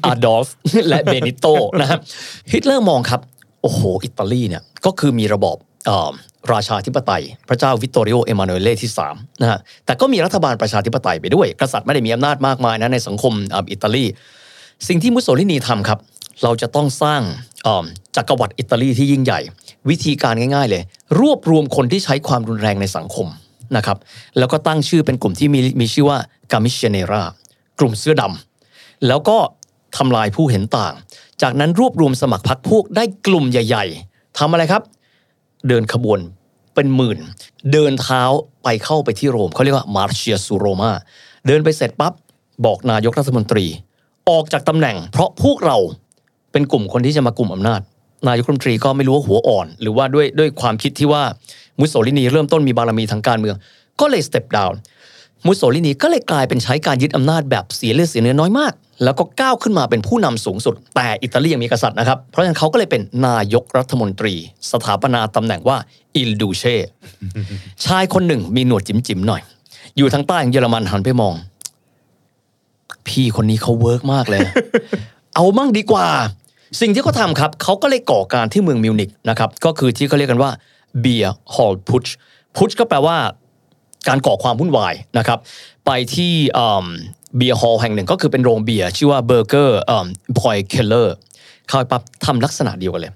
[0.05, 0.49] อาดอล์ฟ
[0.88, 1.47] และเบนิโต
[1.81, 2.00] นะครับ
[2.52, 3.21] ฮิตเลอร์มองครับ
[3.62, 6.12] โอ้โห อิตาลีเนี่ยก็คือมีระบอบเอ่อ
[6.53, 13.33] ราชาธิปไตย พระเจ้าวิตตอริโอเอมานูเอลที่3นะฮะแต่ก็มีรัฐบาลประชาธิปไตยไปด้วย กษัตริย์ไม่ได้มีอำนาจมากมายนะในสังคม
[13.73, 14.05] อิตาลี
[14.89, 15.99] สิ่งที่มุสโสลินีทำครับ
[16.43, 17.23] เราจะต้องสร้าง
[18.17, 19.41] จักรวรรดิอิตาลีที่ยิ่งใหญ่
[19.91, 20.83] วิธีการง่าย ๆ เลย
[21.21, 23.27] รวบรวมคนที่ใช้ความรุนแรงในสังคม
[23.77, 23.99] นะครับ
[24.39, 26.19] แล้วก็ตั้งชื่อเป็นกลุ่มที่มีมีชื่อว่า
[26.53, 27.23] camicie nere
[27.79, 29.39] กลุ่มเสื้อดำแล้วก็
[29.97, 30.95] ทำลายผู้เห็นต่าง
[31.43, 34.83] จากนั้นรวบรวมสมัครพรรคพวกได้กลุ่มใหญ่ ๆทำอะไรครับ
[35.69, 36.19] เดินขบวน
[36.75, 37.19] เป็นหมื่น
[37.73, 38.23] เดินเท้า
[38.64, 40.90] ไปเข้าไปที่โรมเขาเรียกว่ามาร์เชียซูโรมา
[41.47, 42.12] เดินไปเสร็จปั๊บ
[42.64, 43.67] บอกนายกรัฐมนตรี
[44.31, 45.79] ออกจากตำแหน่ง เพราะพวกเรา
[46.52, 47.81] เป็นกลุ่มคนที่จะมากลุ่มอำนาจ
[48.29, 51.23] นายกรัฐมนตรีก็ไม่รู้ว่าหัวอ่อน หรือว่าด้วยด้วยความคิดที่ว่า
[51.79, 53.57] มุสโสลินีเริ่มต้นมีบารมีทางการเมือง
[54.00, 54.79] ก็เลย step down
[55.47, 58.73] มุสโสลินีก็เลยกลายเป็นใช้การยึดอำนาจแบบเสียเลือดเสียเนื้อน้อยมาก
[59.04, 64.35] แล้วก็ก้าวขึ้นมาเป็นผู้นำสูงสุด แต่อิตาลียังมีกษัตริย์นะครับ เพราะฉะนั้นเขาก็เลยเป็นนายกรัฐมนตรี
[64.73, 65.76] สถาปนาตำแหน่งว่า
[66.17, 66.77] Il Duce
[67.85, 69.42] ชายคนหนึ่งมีหนวดจิ๋มๆหน่อย
[69.97, 71.35] อยู่ทางใต้ของเยอรมันหันไปมอง
[73.09, 74.40] พี่คนนี้เขา work มากเลย
[75.35, 76.07] เอามั่งดีกว่า
[76.80, 80.50] สิ่งที่เขาทำครับเขาก็เลยก่อการที่เมืองมิวนิกนะครับก็คือที่เขาเรียกกันว่า
[81.00, 82.05] Beer Hall Putsch
[82.57, 83.16] Putsch ก็แปลว่า
[84.09, 85.38] การก่อความวุ่นวายนะครับ
[85.87, 86.33] ไปที่
[87.37, 91.15] Beer Hall แห่งหนึ่งก็คือเป็นโรงเบียร์ชื่อว่า Bürgerbräukeller
[91.69, 93.13] เข้าไปปั๊บทำลักษณะเดียวกันเลย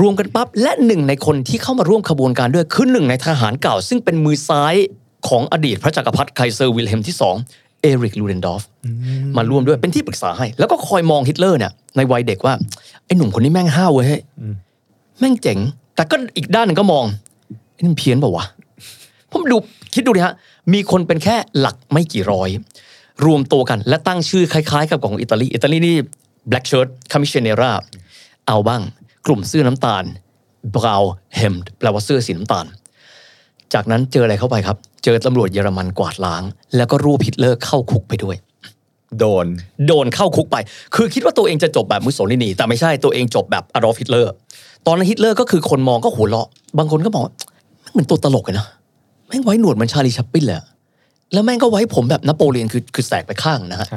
[0.00, 4.74] รวมกันปั๊บและหนึ่งในคนที่เข้ามาร่วมขบวนการด้วยคือหนึ่งในทหารเก่า ซึ่งเป็นมือซ้าย
[5.28, 7.16] ของอดีตพระจักรพรรดิไคเซอร์วิลเฮมที่
[7.48, 8.62] 2เอริกลูเดนดอฟ
[9.36, 12.54] มาร่วมด้วยเป็นที่ปรึกษาให้ แล้วก็คอยมองฮิตเลอร์เนี่ยในวัยเด็กว่า
[13.06, 14.22] ไอ้หนุ่มคนนี้แม่งห้าวเว้ยเฮ้ย
[15.18, 15.58] แม่งเจ๋ง
[15.94, 17.04] แต่ก็อีกด้านหนึ่งก็มอง
[17.74, 18.44] ไอ้นี่มันเพี้ยนเปล่าวะ
[19.30, 19.56] ผมดู
[19.94, 20.34] คิดดูดิฮะ
[20.72, 22.48] มีคนเป็นแค่หลักไม่กี่ร้อย
[23.24, 25.96] รวมตัวกันและตั้งชื่อคล้ายๆ กับของอิตาลีอิตาลีนี่
[26.50, 27.72] black shirt camiscenera
[28.46, 28.82] เอาบ้าง
[29.26, 30.04] กลุ่มเสื้อน้ำตาล
[30.74, 31.06] brown
[31.38, 32.66] hem แปลว่าเสื้อสีน้ำตาล
[33.74, 36.42] จากนั้นเจออะไรเข้าไปครับ เจอตำรวจเยอรมันกวาดล้าง
[36.76, 38.36] แล้วก็รูปฮิตเลอร์เข้าคุกไปด้วย
[39.18, 39.46] โดน
[39.86, 40.56] โดนเข้าคุกไป
[40.94, 44.32] คือคิดว่าตัวเองจะจบแบบมุสโสลินี แต่ไม่ใช่ตัวเองจบแบบอดอล์ฟฮิตเลอร์
[44.86, 46.48] ตอนนั้นฮิตเลอร์ก็คือคนมองก็หัวเราะ
[46.78, 47.34] บางคนก็มองว่า
[47.80, 48.66] แม่งเหมือนตัวตลกเลยนะ
[49.26, 50.66] แม่งไว้หนวดเหมือนชาลีชัปปินเลยอะ
[51.32, 53.88] แล้วแม่งก็ไว้ผมแบบนโปเลียนคือคือแสกไปข้างนะฮะ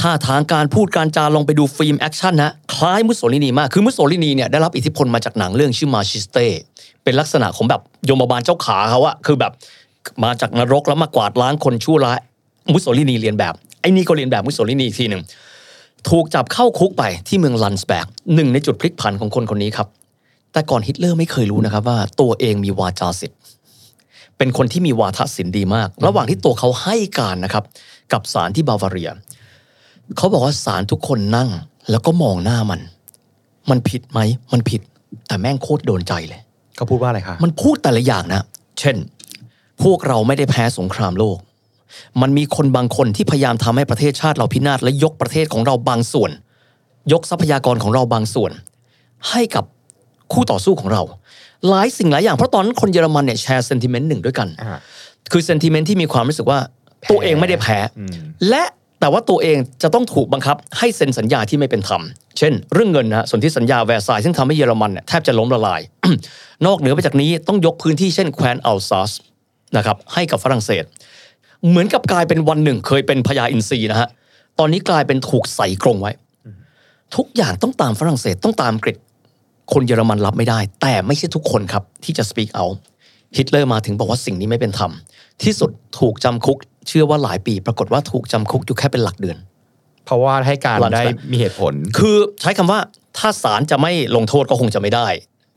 [0.00, 6.38] ท่าทางการพูดการจาลองไปดู film action นะคล้ายมุสโสลินีมากคือมุสโสลินีเนี่ยได้รับอิทธิพลมาจากหนังเรื่องชื่อ Maciste
[7.02, 9.52] เป็นลักษณะของแบบโยมบาลเจ้าขาเขาอะคือแบบ
[10.24, 12.18] มาจากนรกแล้วมากวาดล้างคนชั่วร้าย
[12.72, 15.22] มุสโสลินีเรียนแบบไอ้นี่ก็เรียนแบบมุสโสลินีอีกทีหนึ่ง
[16.08, 19.88] ถูกจับเข้าคุกไปที่เมืองลันสแบกหนึ่งในจุดพลิกผันของคนคนนี้ครับ
[20.52, 23.38] แต่ก่อนฮิตเลอร์ไม่เคยรู้นะครับว่าตัวเองมีวาจาศิษย์
[24.38, 27.64] เป็นคนที่มีวาทศิลป์ดีมาก ระหว่างที่ตัวเขาให้การนะครับ
[28.12, 29.10] กับศาลที่บาวาเรีย
[30.16, 31.48] เขาบอกว่าศาลทุกคนนั่ง
[31.90, 32.80] แล้วก็มองหน้ามัน
[33.70, 34.20] มันผิดไหม
[34.52, 34.80] มันผิด
[35.28, 36.40] แต่แม่งโคตรโดนใจเลย
[36.76, 38.42] เขาพูดว่าอะไรคะมันพูดแต่ละอย่างนะ
[38.80, 38.96] เช่น
[39.82, 41.38] พวกเราไม่ได้แพ้สงครามโลก
[42.22, 46.30] มันมีคนบางคนที่พยายามทำให้ประเทศชาติเราพินาศและยกประเทศของเราบางส่วน
[47.12, 48.52] ยกทรัพยากรของเราบางส่วน
[49.30, 49.64] ให้กับ
[50.32, 51.02] คู่ต่อสู้ของเรา
[51.68, 54.78] หลายสิ่งหลายอย่างเพราะตอนนั้นคนเยอรมันเนี่ยแชร์เซนติเมนต์หนึ่งด้วยกันอ่า
[55.32, 56.58] คือเซนติเมนต์ที่มีความรู้สึกว่า
[57.10, 57.78] ตัวเองไม่ได้แพ้
[58.48, 58.64] และ
[59.00, 62.02] แต่ว่าตัวเองจะต้องถูกบังคับ ให้เซ็นสัญญาที่ไม่เป็นธรรม
[62.38, 65.80] เช่น เรื่องเงินนะฮะส่วนที่สัญญาแวร์ซายน์ซึ่งทำให้เยอรมันเนี่ยแทบจะล้มละลาย
[66.66, 69.10] นอกเหนือไปจากนี้ต้องยกพื้นที่เช่นแคว้นอัลซัส
[69.76, 70.84] นะครับให้กับฝรั่งเศส
[71.68, 74.08] เหมือนกับกลายเป็นวันหนึ่งเคยเป็นพญาอินทรีนะฮะ
[74.58, 76.12] ตอนนี้กลายเป็นถูกใส่กรงไว้
[77.16, 78.96] ทุกอย่างต้องตามฝรั่งเศสต้องตามอังกฤษ
[79.72, 82.76] คนเยอรมันรับไม่ได้ แต่ไม่ใช่ทุกคนครับที่จะ speak out
[83.36, 84.90] ฮิตเลอร์มาถึงบอกว่าสิ่งนี้ไม่เป็นธรรม
[85.42, 89.38] ที่สุดถูกจำคุก เชื่อว่าหลายปี ปรากฏว่าถูกจำคุกอยู่แค่เป็นหลักเดือน
[90.04, 92.80] เพราะว่าให้การหลังจากได้มีเหตุผล คือใช้คำว่า
[93.18, 95.08] ถ้าศาลจะไม่ลงโทษก็คงจะไม่ได้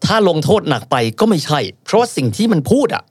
[0.06, 3.04] ถ้าลงโทษหนักไปก็ไม่ใช่ เพราะว่าสิ่งที่มันพูดอะ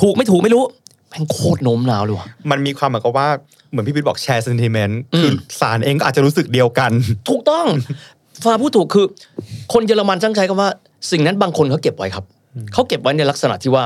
[0.00, 0.64] ถูกไม่ถูกไม่รู้
[1.08, 3.28] แม่งโคตรโน้มน้าวเลยว่ะมันมีความเหมือนกับว่า
[3.70, 6.90] เหมือนพี่พิทบอกแชร์เซนติเมนต์อืมคือสารเองก็อาจจะรู้สึกเดียวกัน
[7.28, 7.66] ถูกต้อง
[8.44, 9.06] ฟ้าพูดถูกคือ
[9.72, 10.70] คนเยอรมันช่างใช้คำว่า
[11.10, 12.24] สิ่งนั้นบางคนเขาเก็บไว้ครับ
[12.72, 13.84] เขาเก็บไว้ในลักษณะที่ว่า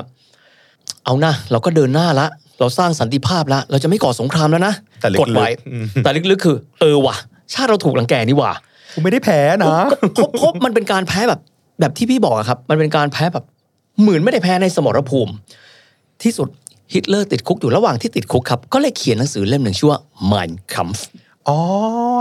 [1.04, 2.26] เอานะเราก็เดินหน้าละ
[2.60, 7.16] เราสร้างสันติภาพละเราจะไม่ก่อสงครามแล้วนะแต่ลึกๆกดไว้อืมแต่ลึกๆคือ เออว่ะ
[7.54, 8.52] ชาติเราถูกรังแกนี่ว่ะ
[8.94, 9.74] กูไม่ได้แพ้นะ
[10.14, 11.40] เพราะเพราะมันเป็นการแพ้แบบ
[11.80, 13.44] แบบที่พี่บอกอะครับ มันเป็นการแพ้แบบ
[14.00, 15.32] เหมือนไม่ได้แพ้ในสมรภูมิ
[16.22, 16.48] ที่สุด
[16.92, 20.98] ฮิตเลอร์ติดคุกอยู่ระหว่างที่ติดคุกครับ ก็เลยเขียนหนังสือเล่มหนึ่งชื่อว่า Mein Kampf
[21.48, 21.58] อ๋อ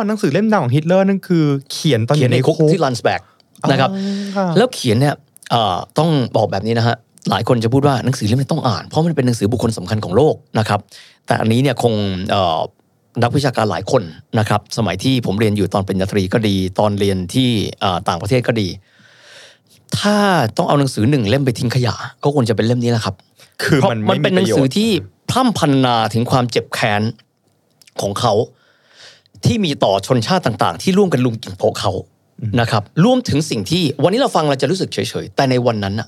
[0.07, 3.21] หนังสือเล่มดังของฮิตเลอร์นั่นคือ เขียนตอนอเขียนยู่ในในคุคุกกที่ลันสแบก
[3.71, 3.89] นะครับ
[4.35, 5.15] ค่ะแล้วเขียนเนี่ย
[5.51, 6.95] เอ่อต้องบอกแบบนี้นะฮะ
[7.29, 10.79] หลายคนจะพูดว่าหนังสือเล่มนี้ต้องอ่าน เพราะมันเป็นหนังสือบุคคลสำคัญของโลกนะครับ
[11.25, 11.93] แต่อันนี้เนี่ยคง
[12.31, 12.59] เอ่อ
[13.23, 14.03] นักวิชาการหลายคน
[14.39, 17.49] นะครับ สมัยที่ผมเรียนอยู่ตอนปริญญาตรีก็ดี ตอนเรียนที่
[17.81, 18.67] เอ่อต่างประเทศก็ดี
[19.99, 20.15] ถ้า
[20.57, 23.15] ต้องเอาหนังสือหนึ่งเล่มไปทิ้งขยะ ก็ควรจะเป็นเล่มนี้แหละครับ
[23.63, 24.89] คือเพราะมันมันเป็นหนังสือที่ที่
[25.31, 27.01] พร่ำพรรณนาถึงความเจ็บแค้น
[28.01, 28.33] ของเขา
[29.45, 31.91] ที่มีต่อชนชาติต่าง ๆ ที่ร่วมกันลุมกินพวกเขา
[32.59, 36.07] นะครับรวมถึงสิ่งที่วันนี้เราฟังเราจะรู้สึกเฉยๆแต่ในวันนั้นน่ะ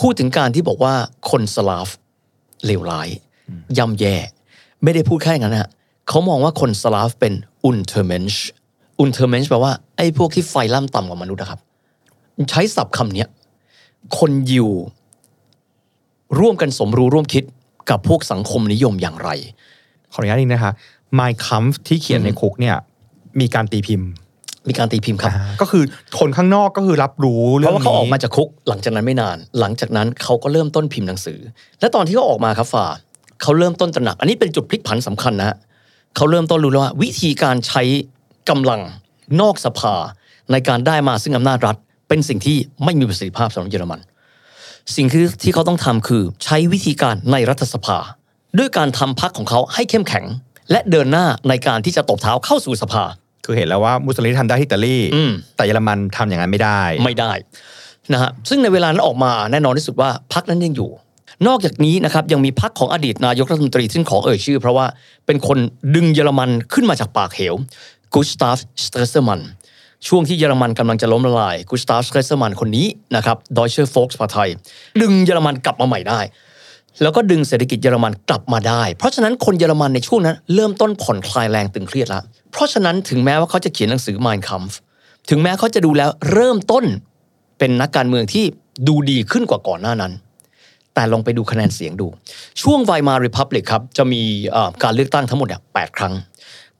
[0.00, 0.94] พูดถึงการที่บอกว่า
[1.30, 1.88] คนสลาฟ
[2.66, 3.08] เลวร้าย
[3.78, 4.16] ย่ำแย่
[4.82, 5.70] ไม่ได้พูดแค่อย่างนั้นนะฮะ
[6.08, 8.44] เขามองว่าคนสลาฟเป็น Untermensch
[9.00, 11.60] Untermensch แปลว่าไอ้พวกที่ไฟลัมต่ำกว่ามนุษย์นะครับ
[12.50, 13.28] ใช้ศัพท์คำเนี้ย
[14.18, 14.68] คนยิว
[16.38, 17.44] ร่วมกันสมรู้ร่วมคิด
[17.90, 19.30] กับพวกสังคมนิยมอย่างไร
[20.12, 20.72] ขออนุญาตนิดนะคะ
[21.18, 22.76] My Kampf ที่เขียนในคุกเนี่ย
[23.40, 24.08] มีการตีพิมพ์
[24.68, 25.84] มีการตีพิมพ์ครับ ก็คือ
[26.18, 31.38] คนข้างนอกก็คือรับรู้เพเรื่องราะว่านี้เขาออกมาจากคุกหลังจากนั้นไม่นาน หลังจากนั้นเขาก็เริ่มต้นพิมพ์หนังสือ
[31.80, 32.86] และตอนที่เขาออกมาครับฝ่า
[33.42, 35.56] เขาเริ่มต้นตระหนัก อันนี้เป็นจุดพลิกผันสำคัญนะฮะ
[36.16, 37.82] เขาเริ่มต้นรู้แล้วว่า วิธีการใช้
[38.48, 38.80] กำลัง
[39.40, 39.94] นอกสภา
[40.52, 41.76] ในการได้มาซึ่งอำนาจรัฐ
[42.08, 44.00] เป็นสิ่งที่ไม่มีประสิทธิภาพสำหรับเยอรมัน
[44.96, 47.96] สิ่งที่ที่เขาต้องทำคือใช้วิธีการในรัฐสภา
[48.58, 50.24] ด้วยการทำพรรคของเขาให้เข้มแข็ง
[50.70, 53.04] และเดินหน้าในการที่จะตบเท้าเข้าสู่สภา
[53.44, 57.32] คือเห็นแล้วว่ามุสโสลินีทำได้ที่อิตาลีอืมแต่เยอรมันทำอย่างนั้นไม่ได้ ไม่ได้
[58.12, 60.90] นะฮะซึ่งในเวลานั้นออกมาแน่นอนที่สุดว่าพรรคนั้นยังอยู่
[61.46, 64.86] นอกจากนี้นะครับยังมีพรรคของอดีตนายกรัฐมนตรีซึ่งขอเอ่ยชื่อ เพราะว่า
[65.26, 65.58] เป็นคน
[65.94, 67.54] ดึงเยอรมันขึ้นมาจากปากเหว
[68.14, 69.40] กุสตาฟสเตรเซอร์มัน
[70.08, 74.48] ช่วงที่เยอรมันกำลังจะล้มละลายกุสตาฟสเตรเซอร์มันคนนี้นะครับ Deutsche Volkspartei
[75.00, 76.20] ดึงเยอรมันกลับมาใหม่ได้
[77.02, 84.74] แล้วก็ดึงเศรษฐกิจเยอรมันกลับมาได้ เพราะฉะนั้นคนเยอรมันในช่วงนั้นเริ่มต้นผ่อนคลายแรงตึงเครียดแล้วเพราะฉะนั้นถึงแม้ว่าเขาจะเขียนหนังสือ Mein Kampf
[85.30, 86.84] ถึงแม้เขาจะดูแล้วเริ่มต้น
[87.58, 88.44] เป็นนักการเมืองที่
[88.88, 90.12] ดูดีขึ้นกว่าก่อนหน้านั้น
[90.94, 92.06] แต่ลองไปดูคะแนนเสียงดู
[92.62, 94.22] ช่วงไวมาริพับลิกครับจะมี
[94.82, 96.14] การเลือกตั้งทั้งหมดแปดครั้ง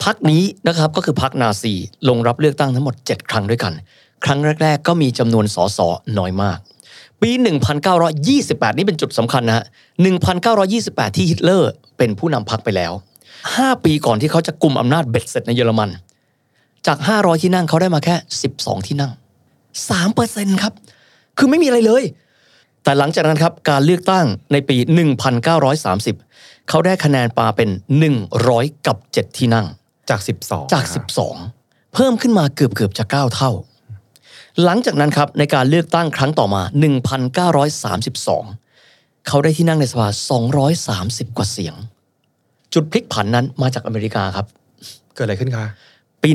[0.02, 1.72] พักนี้นะครับก็คือพักนาซี
[2.08, 3.72] ลงรับเลือกตั้งทั้งหมด 7 ครั้งด้วยกัน
[4.24, 5.78] ครั้งแรก ๆ ก็มีจำนวนสส
[6.18, 6.58] น้อยมาก
[7.22, 7.30] ปี
[8.04, 9.64] 1928 นี่เป็นจุดสำคัญนะฮะ
[10.40, 12.92] 1928 ที่ฮิตเลอร์เป็นผู้นำพรรคไปแล้ว
[13.42, 15.90] 5 ปีก่อนที่เขาจะกุมอำนาจเบ็ดเสร็จในเยอรมัน
[16.86, 18.14] จาก 500 ที่นั่งเขาได้มาแค่
[18.52, 19.12] 12 ที่นั่ง
[19.86, 20.72] 3%ครับ
[21.38, 22.04] คือไม่มีอะไรเลย
[22.82, 24.76] แต่หลังจากนั้นครับ การเลือกตั้งในปี
[25.92, 27.70] 1930 เขาได้คะแนนปาเป็น
[28.28, 29.66] 100 กับ 7 ที่นั่ง
[30.10, 30.84] จาก 12 จาก
[31.38, 33.52] 12 เพิ่มขึ้นมาเกือบเกือบๆจะ 9 เท่า
[34.64, 36.62] หลังจากนั้นครับในการเลือกตั้งครั้งต่อมา
[37.88, 40.08] 1932 เขาได้ที่นั่งในสภา
[40.68, 41.74] 230 กว่าเสียง
[42.74, 44.46] จุดพลิกผันนั้นมาจากอเมริกาครับ
[45.14, 45.64] เกิดอะไรขึ้นคะ
[46.22, 46.30] ปี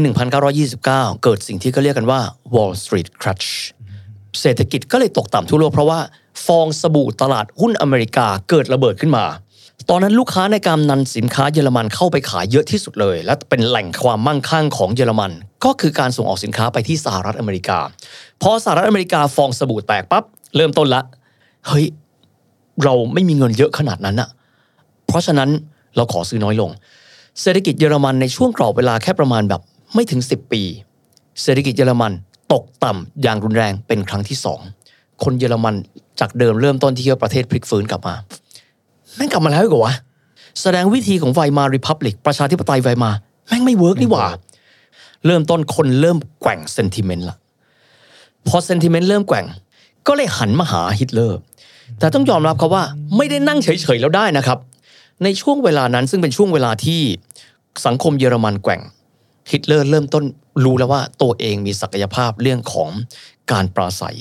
[0.59, 0.83] 1929
[1.23, 2.19] เกิดสิ่งที่เขาเรียกกันว่า
[2.53, 3.49] Wall Street Crash
[4.41, 5.99] เศรษฐกิจก็เลยตกต่ำทั่วโลกเพราะว่า
[6.45, 9.25] ฟองสบู่ตลาดหุ้นอเมริกาเกิดระเบิดขึ้นมา
[9.89, 15.31] ตอนนั้นลูกค้าในการนำสินค้าเยอรมันเข้าไปขายเยอะที่สุดเลย และเป็นแหล่งความมั่งคั่งของเยอรมัน
[15.65, 17.79] ก็คือการส่งออกสินค้าไปที่สหรัฐอเมริกา
[18.41, 20.23] พอสหรัฐอเมริกาฟองสบู่แตกปั๊บ
[20.55, 21.01] เริ่มต้นละ
[21.67, 21.85] เฮ้ย
[22.83, 24.29] เราไม่มีเงินเยอะขนาดนั้นอะ
[25.07, 25.49] เพราะฉะนั้น
[25.95, 26.69] เราขอซื้อน้อยลง
[27.41, 29.61] เศรษฐกิจเยอรมันในช่วงกรอบเวลาแค่ประมาณแบบ
[29.93, 30.61] ไม่ถึง 10 ปี
[31.41, 32.11] เศรษฐกิจเยอรมัน
[32.53, 34.59] ตกต่ำอย่างรุนแรงเป็นครั้งที่สอง
[35.23, 35.75] คนเยอรมัน
[36.19, 38.15] จากเดิมเริ่มต้นที่ว่าประเทศพลิกฟื้นกลับมา
[39.15, 39.95] แม่งกลับมาแล้วอีกเหรอวะ
[40.61, 43.11] แสดงวิธีของ Weimar Republic ประชาธิปไตยไวมา
[43.47, 44.25] แม่งไม่ work นี่หว่า
[45.25, 47.37] เริ่มต้นคนเริ่มแกว่ง sentiment ละ
[48.47, 49.45] พอ sentiment เริ่มแกว่ง
[50.07, 51.39] ก็เลยหันมาหาฮิตเลอร์
[51.99, 52.83] แต่ต้องยอมรับครับว่า
[53.17, 54.57] ไม่ได้นั่งเฉยๆแล้วได้นะครับ
[55.23, 57.01] ในช่วงเวลานั้นซึ่งเป็นช่วงเวลาที่
[57.85, 58.81] สังคมเยอรมันแกว่ง
[59.51, 60.23] ฮิตเลอร์เริ่มต้น
[60.63, 62.89] รู้แล้วว่าตัวเองมีศักยภาพเรื่องของ
[63.51, 64.17] การปราศัย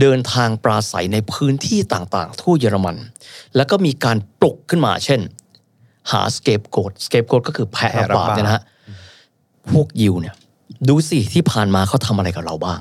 [0.00, 2.96] เดินทางปราศัยในพื้นที่ต่างๆ ทั่วเยอรมัน
[3.56, 5.20] แล้วก็มีการปลุกขึ้นมา เช่น
[6.12, 8.62] หาสเกปโกดสเกปโกดก็คือแพะแพะรับบาปรับบาปเนี่ยนะฮะ
[9.70, 10.34] พวกยิวเนี่ย
[10.88, 12.80] ดูสิที่ผ่านมาเขาทำอะไรกับเราบ้าง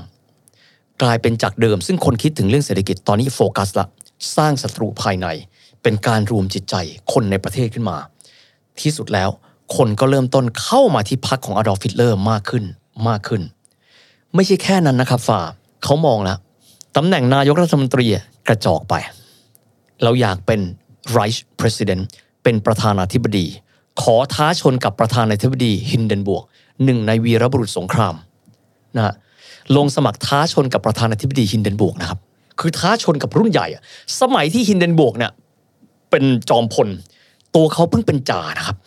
[1.02, 3.88] กลายเป็นจากเดิม ซึ่งคนคิดถึงเรื่องเศรษฐกิจตอนนี้โฟกัสละ
[4.36, 5.28] สร้างศัตรูภายใน
[5.84, 6.76] เป็นการรวมจิตใจ
[7.14, 7.98] คนในประเทศขึ้นมา
[8.82, 9.30] ที่สุดแล้ว
[9.76, 12.64] คนก็เริ่มต้นเข้ามาที่พักของอดอล์ฟฮิตเลอร์มากขึ้น
[13.08, 13.42] มากขึ้น
[14.36, 15.42] ไม่ใช่แค่นั้นนะครับฝ่า
[15.84, 16.38] เขามองแล้ว
[16.98, 18.06] ตำแหน่งนายกรัฐมนตรี
[18.48, 18.94] กระจอกไป
[20.04, 20.62] เราอยากเป็น
[21.16, 22.04] Vice President
[22.44, 23.46] เป็นประธานาธิบดี
[24.02, 26.44] ขอท้าชนกับประธานาธิบดีฮินเดนบวก
[26.84, 28.16] หนึ่งในวีรบุรุษสงคราม
[28.96, 29.14] นะฮะ
[29.76, 32.20] ลงสมัครท้าชนกับประธานาธิบดีฮินเดนบวกนะครับ
[32.60, 33.82] คือท้าชนกับรุ่นใหญ่อะ
[34.22, 35.32] สมัยที่ฮินเดนบวกเนี่ย
[36.10, 36.88] เป็นจอมพล
[37.56, 38.78] ตัวเขาเพิ่งเป็นจ่านะครับ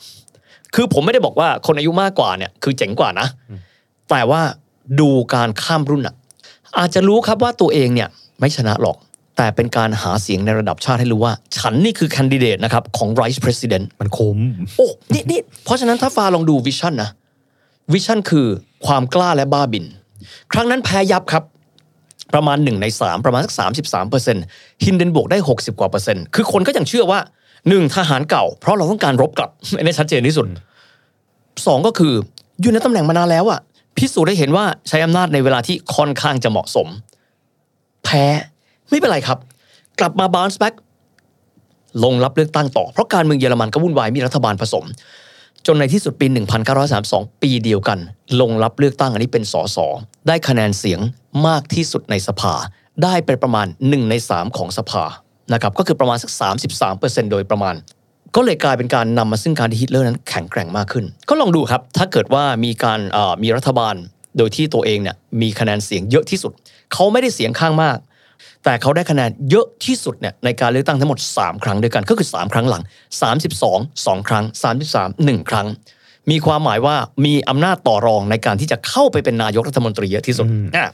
[0.75, 3.27] คือผมไม่ได้บอกว่าคนอายุมากกว่าเนี่ยคือเจ๋งกว่านะ
[4.11, 4.41] แต่ว่า
[5.01, 6.15] ดูการข้ามรุ่นอะ
[6.79, 8.09] อาจจะรู้ครับว่าตัวเองเนี่ย
[8.41, 8.97] ไม่ชนะหรอก
[9.37, 14.39] แต่เป็นการหาเสียงในระดับชาติให้รู้ว่า ฉันนี่คือ candidate นะครับของ Vice President มันคุ้ม
[14.77, 17.11] โอ้นี่นี่เพราะฉะนั้นถ้าฟาลองดู vision นะ
[17.93, 18.47] vision คือ
[18.87, 19.85] ความกล้าและบ้าบิ่น
[20.53, 21.45] ครั้งนั้นแพ้ยับครับ
[22.35, 23.53] ประมาณ 1 ใน 3 ประมาณสัก
[23.83, 24.45] 33เปอร์เซ็นต์
[24.85, 27.21] ฮินเดนบวกได้ 60 กว่าเปอร์เซ็นต์คือคนก็ยังเชื่อว่า
[27.59, 27.95] 1.
[27.97, 30.47] ทหารเก่า เพราะเราต้องการรบกลับอันนี้ชัดเจนที่สุด
[31.37, 32.15] 2 ก็คือ
[32.61, 33.61] อยู่ในตำแหน่งมานานแล้วอะ
[33.99, 36.89] พิสูจน์ได้เห็นว่าใช้อำนาจในเวลาที่ค่อนข้างจะเหมาะสม
[38.05, 38.25] แพ้
[38.91, 39.39] ไม่เป็นไรครับ
[40.01, 40.75] กลับมาบ o นส์แบ็ก
[42.05, 44.85] ลงรับเลือกตั้งต่อ เพราะการเมืองเยอรมันก็วุ่นวายมีรัฐบาลผสม
[45.67, 46.27] จนในที่สุดปี
[46.85, 47.99] 1932 ปีเดียวกัน
[48.41, 49.79] ลงรับเลือกตั้งอันนี้เป็นสส
[50.29, 51.01] ได้คะแนนเสียง
[51.47, 52.55] มากที่สุดในสภา
[53.03, 55.05] ได้เป็นประมาณ 1 ใน 3 ของสภา
[55.53, 56.31] นะครับก็คือประมาณสัก
[56.81, 57.75] 33%โดยประมาณ
[58.37, 63.95] ก็เลยกลายเป็นการนำมาซึ่งการที่ฮิตเลอร์นั้นแข็งแกร่งมากขึ้น ก็ลองดูครับ ถ้าเกิดว่ามีการเอ่อมีรัฐบาล
[64.39, 66.53] โดยที่ตัวเองเนี่ยมีคะแนนเสียงเยอะที่สุด
[66.93, 67.99] เขาไม่ได้เสียงข้างมาก
[68.65, 72.83] แต่เขาได้คะแนนเยอะที่สุดเนี่ยในการเลือกตั้งทั้งหมด 3 ครั้งด้วยกันก็คือ 3 ครั้งหลัง
[73.45, 74.45] 32 2 ครั้ง
[74.89, 75.67] 33 1 ครั้ง
[76.31, 80.87] มีความหมายว่ามีอำนาจต่อรองในการที่จะเข้าไปเป็นนายกรัฐมนตรีเยอะที่สุดอะ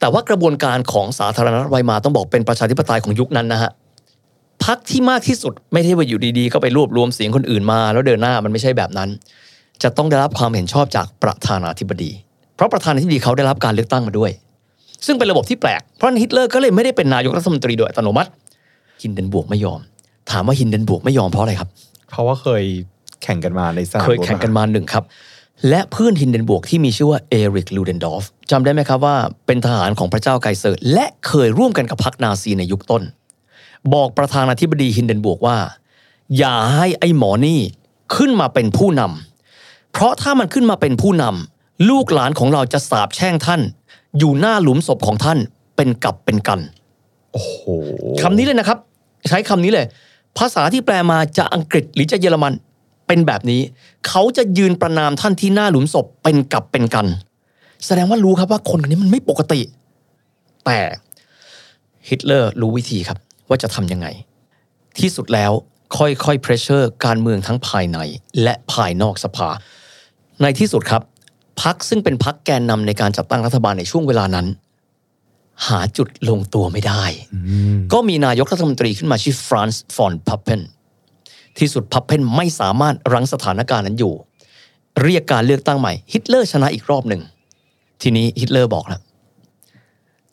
[0.00, 3.70] แต่ว่ากระบวนการของสาธารณรัฐไวมาต้องบอกเป็นประชาธิปไตยของยุคนั้นนะฮะ
[4.64, 9.08] พักที่มากที่สุดไม่ใช่ว่าอยู่ดีๆก็ไปรวบรวมเสียงคนอื่นมา แล้วเดินหน้ามันไม่ใช่แบบนั้น
[9.82, 12.10] จะต้องได้รับความเห็นชอบจากประธานาธิบดี
[12.56, 14.30] เพราะประธานาธิบดีเขาได้รับการเลือกตั้งมาด้วย
[15.06, 18.30] ซึ่งเป็นระบบที่แปลกเพราะฉะนั้นฮิตเลอร์ก็เลยไม่ได้เป็นนายกรัฐมนตรีโดยอัตโนมัติ
[19.02, 19.80] ฮินเดนบวกไม่ยอม
[20.30, 21.68] ถามว่าฮินเดนบวกไม่ยอมเพราะอะไรครับ
[22.10, 22.62] เพราะว่าเคย
[23.22, 25.04] แข่งกันมาในสนามเคยแข่งกันมาหนึ่งครับ
[25.68, 33.02] และเพื่อนฮินเดนบวกที่มีชื่อว่าเอริกลูเดนดอฟจำได้ไหมครับว่าเป็นทหารของพระเจ้าไกเซอร์ และเคยร่วมกันกับพรรคนาซีในยุคต้น
[33.92, 35.58] บอกประธานาธิบดีฮินเดนบวกว่า
[36.38, 37.60] อย่าให้ไอ้หมอนี่
[38.16, 43.60] ขึ้นมาเป็นผู้นำเพราะถ้ามันขึ้นมาเป็นผู้นำลูกหลานของเราจะสาบแช่งท่าน
[44.18, 45.38] อยู่หน้าหลุมศพของท่าน
[45.76, 46.60] เป็นกับเป็นกัน
[47.32, 47.54] โอ้โห
[48.22, 48.78] คำนี้เลยนะครับ
[49.28, 49.86] ใช้คำนี้เลย
[50.38, 52.52] ภาษาที่แปลมาจะอังกฤษหรือจะเยอรมัน
[53.06, 53.60] เป็นแบบนี้
[54.08, 57.06] เขาจะยืนประนามท่านที่หน้าหลุมศพเป็นกับเป็นกัน
[57.86, 59.60] แสดงว่ารู้ครับว่าคนคนนี้มันไม่ปกติ
[60.64, 60.78] แต่
[62.08, 64.06] ฮิตเลอร์รู้วิธีครับ ว่าจะทำยังไง
[64.98, 65.52] ที่สุดแล้ว
[65.96, 67.98] ค่อยๆเพรสเชอร์การเมืองทั้งภายใน
[68.42, 69.48] และภายนอกสภา
[70.42, 71.02] ในที่สุดครับ
[71.62, 74.46] พรรคซึ่งเป็นพรรคแกนนำในการจัดตั้งรัฐบาลในช่วงเวลานั้น
[75.66, 77.04] หาจุดลงตัวไม่ได้
[77.92, 80.60] ก็มีนายกรัฐมนตรีขึ้นมาชื่อฟรานซ์ฟอนพัพเพน
[81.58, 84.14] ที่สุดพัพเพนไม่สามารถรั้งสถานการณ์นั้นอยู่
[85.02, 87.22] เรียกการเลือกตั้งใหม่ ฮิตเลอร์ชนะอีกรอบหนึ่ง
[88.02, 89.00] ทีนี้ฮิตเลอร์บอกแล้ว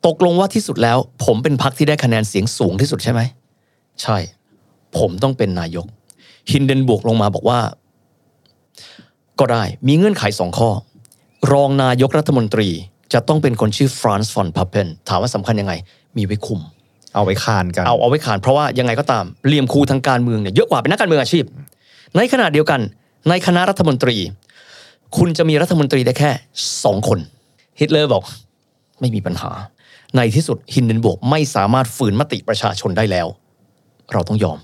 [0.05, 3.21] ตกลงว่าที่สุดแล้ว ผมเป็นพรรคที่ได้คะแนนเสียงสูงที่สุดใช่ไหม
[4.01, 4.17] ใช่
[4.97, 5.85] ผมต้องเป็นนายก
[6.51, 7.59] ฮินเดนบวกลงมาบอกว่า
[9.39, 10.69] ก็ได้มีเงื่อนไขสองข้อ
[11.51, 12.69] รองนายกรัฐมนตรี
[13.13, 15.73] จะต้องเป็นคนชื่อฟรานซ์ฟอนพัพเพนถามว่าสำคัญยังไง
[16.17, 16.59] มีไว้คุม
[17.13, 21.43] เอาไว้คานกัน เอาเอาไว้คานเพราะว่ายังไงก็ตามเหลี่ยมครูทางการเมืองเนี่ยเยอะกว่าเป็นนักการเมืองอาชีพ
[22.17, 22.81] ในขณะเดียวกัน
[23.29, 24.15] ในคณะรัฐมนตรี
[25.17, 26.31] คุณจะมีรัฐมนตรีได้แค่
[26.83, 27.19] สองคน
[27.79, 28.23] ฮิตเลอร์บอก
[28.99, 29.51] ไม่มีปัญหา
[30.17, 33.27] ในที่สุดฮินเดนบวกไม่สามารถฝืนมติประชาชนได้แล้ว
[34.13, 34.59] เราต้องยอม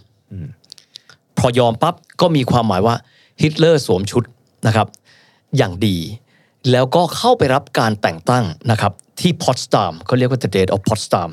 [1.38, 2.95] พอยอมปั๊บก็มีความหมายว่า
[3.41, 4.23] ฮิตเลอร์สวมชุด
[4.67, 4.88] นะครับ
[5.57, 5.97] อย่างดี
[6.71, 11.29] แล้วก็เข้าไปรับการแต่งตั้งนะครับ ที่พอตสตามเขาเรียกว่า the date of Potsdam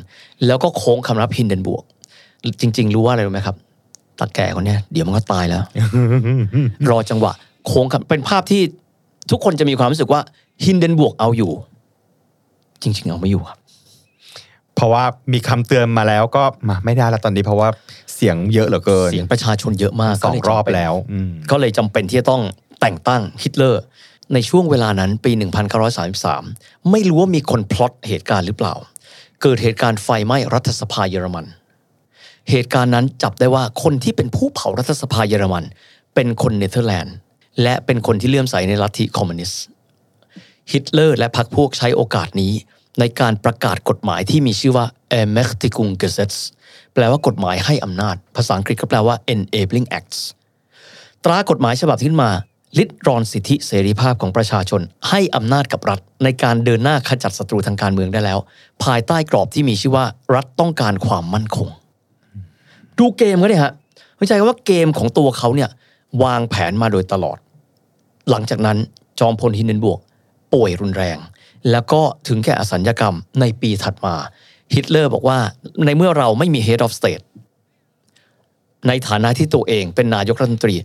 [0.47, 1.85] แล้วก็โค้งคำนับฮินเดนบวก
[2.61, 3.57] จริง ๆ รู้ว่าอะไรรู้ไหมครับ
[4.19, 5.63] ตาแก่คนเนี้ยเดี๋ยวมันก็ตายแล้ว
[6.91, 7.33] รอจังหวะ
[7.67, 8.63] โค้งคำเป็นภาพที่
[9.31, 10.21] ทุกคนจะมีความรู้สึกว่า
[10.65, 11.53] ฮินเดนบวกเอาอยู่
[12.83, 13.64] จริง ๆ เอาไม่อยู่ครับเพ
[14.85, 17.69] เพราะว่ามีคำเตือนมาแล้วก็มาไม่ได้แล้วตอนนี้เพราะว่า
[18.15, 22.43] เสียงเยอะเหลือเกิน เสียงประชาชนเยอะมากสองก็เลยรอบจำเป็นแล้วอืมก็เลยจำเป็นที่จะต้อง
[22.81, 23.83] แต่งตั้งฮิตเลอร์
[24.33, 25.33] ในช่วงเวลานั้นปี
[26.11, 28.75] 1933 ไม่รู้ว่ามีคนพล็อตเหตุการณ์หรือเปล่า
[29.43, 31.47] เกิดเหตุการณ์ไฟไหม้รัฐสภาเยอรมัน
[32.51, 35.65] เหตุการณ์นั้นจับได้ว่าคนที่เป็นผู้เผารัฐสภาเยอรมัน
[36.15, 37.15] เป็นคนเนเธอร์แลนด์
[37.63, 39.63] และเป็นคนที่เลื่อมใสในลัทธิคอมมิวนิสต์
[40.73, 42.53] ฮิตเลอร์และพรรคพวกใช้โอกาสนี้
[43.01, 44.87] ในการประกาศกฎหมายที่มีชื่อว่า
[45.21, 46.37] Ermächtigung Gesetz
[46.95, 50.19] แปลว่ากฎหมายให้อำนาจ ภาษาอังกฤษก็แปลว่า Enabling Acts
[51.25, 52.31] ตรากฎหมายฉบับที่ขึ้นมา
[52.79, 58.39] ลิดรอนสิทธิเสรีภาพของประชาชน ให้อำนาจกับรัฐ ในการเดินหน้าขจัดศัตรูทางการเมืองได้แล้ว
[58.85, 60.05] ภายใต้กรอบที่มีชื่อว่า
[60.35, 61.69] รัฐต้องการความมั่นคง
[62.99, 63.73] ดูเกมก็ได้ฮะ
[64.17, 65.71] เข้าใจว่าเกมของตัวเขาเนี่ย
[66.23, 67.39] วางแผนมาโดยตลอด
[68.31, 68.79] หลังจากนั้น
[69.21, 69.99] จอมพลฮินเดนบวก
[70.53, 71.19] ป่วยรุนแรง
[71.71, 74.15] แล้วก็ถึงแก่อสัญญกรรมในปีถัดมา
[74.75, 75.39] ฮิตเลอร์บอกว่า
[75.85, 77.25] ในเมื่อเราไม่มี Head of State
[78.89, 80.77] ในฐานะที่ตัวเองเป็นนายกรัฐมนตรี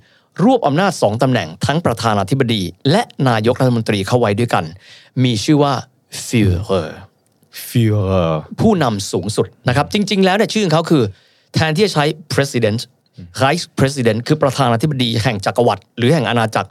[0.43, 2.61] รวบอำนาจสองตำแหน่งทั้งประธานาธิบดี
[2.91, 4.65] และนายกรัฐมนตรีเข้าไว้ด้วยกัน
[5.23, 5.73] มีชื่อว่า
[6.25, 6.99] ฟิวเรอร์
[7.67, 11.03] Führer ผู้นำสูงสุดนะครับ จริง ๆ แล้วเนี่ยชื่อของเขาคือ
[11.53, 12.79] แทนที่จะใช้ president
[13.41, 16.69] vice president คือประธานาธิบดีแห่งจักรวรรดิหรือแห่งอาณาจักร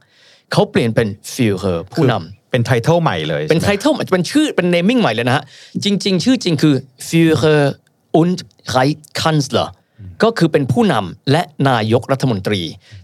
[0.53, 5.45] เขาเปลี่ยนเป็น Führer ผู้นำ เป็นไทเทลใหม่เลยเป็นไทใช่ไหมเทลเป็นชื่อเป็นเนมิ่งใหม่เลยนะฮะ
[5.85, 6.75] จริง ๆ ชื่อจริงคือ
[7.09, 7.65] Führer
[8.21, 8.39] und
[8.75, 9.69] Reichskanzler
[10.23, 12.63] ก็คือเป็นผู้นำและนายกรัฐมนตรี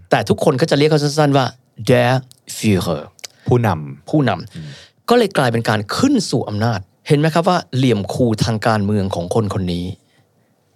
[0.09, 1.45] แต่ทุกคนก็จะเรียกเขาสั้นๆว่า
[1.89, 2.11] der
[2.57, 3.03] Führer
[3.47, 3.67] ผู้น
[4.09, 9.85] ผู้นำก็เลยกลายเป็นการขึ้นสู่อำนาจ เห็นไหมครับว่าเหลี่ยมคูทางการเมืองของคนคนนี้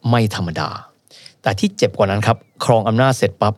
[0.10, 0.69] ไม่ธรรมดา
[1.41, 3.53] แต่ที่เจ็บกว่านั้นครับ ครองอำนาจเสร็จปั๊บ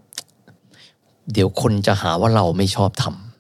[1.33, 3.30] เดี๋ยวคนจะหาว่าเราไม่ชอบทำ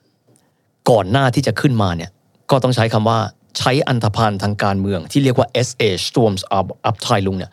[0.91, 2.11] ก่อนหน้าที่จะขึ้นมาเนี่ย
[2.51, 3.19] ก็ต้องใช้คำว่า
[3.57, 7.51] ใช้อันธพาลทางการเมืองที่เรียกว่า SA Storms Up Up ไทลุงเนี่ย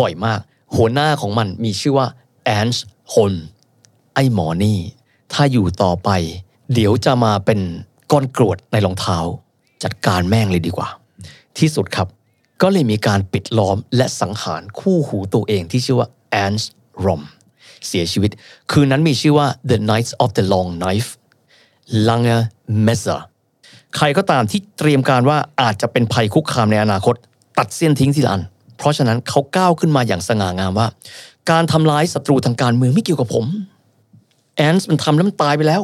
[0.00, 0.40] บ่อยมาก
[0.76, 2.06] หัวหน้าของมันมีชื่อว่า
[2.44, 3.34] แอนส์ฮน
[4.14, 4.78] ไอ้หมอนี่
[5.32, 6.10] ถ้าอยู่ต่อไป
[6.74, 7.60] เดี๋ยวจะมาเป็น
[8.12, 9.18] ก้อนกรวดในรองเท้า
[9.84, 10.88] จัดการแม่งเลยดีกว่า
[11.58, 12.08] ที่สุดครับ
[12.62, 16.70] ก็เลยมีการปิดล้อมและสังหารคู่หูตัวเองที่ชื่อว่าแอนส์
[17.04, 17.22] รอม
[17.86, 18.30] เสียชีวิต
[18.70, 21.10] คืนนั้นมีชื่อว่า The Knights of the Long Knife
[22.08, 22.38] Lange
[22.86, 23.20] Messer
[23.96, 27.14] ใครก็ตามที่เตรียมการว่าอาจจะเป็นภัยคุกคามในอนาคต
[27.58, 28.42] ตัดเส้นทิ้งทีละอัน
[28.78, 30.86] เพราะฉะนั้นเขาก้าวขึ้นมาอย่างสง่างามว่า
[31.50, 33.44] การทำร้ายศัตรูทางการเมืองไม่เกี่ยวกับผม
[34.56, 35.82] แอนส์มันทำแล้วมันตายไปแล้ว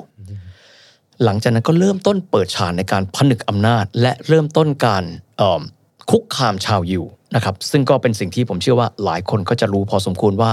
[1.25, 5.05] หลังจากนั้นก็เริ่มต้นเปิดฉากในการผนึกอำนาจ และเริ่มต้นการ
[6.11, 10.51] คุกคามชาวยิวนะครับซึ่งก็เป็นสิ่งที่ผมเชื่อว่าหลายคนก็จะรู้พอสมควรว่า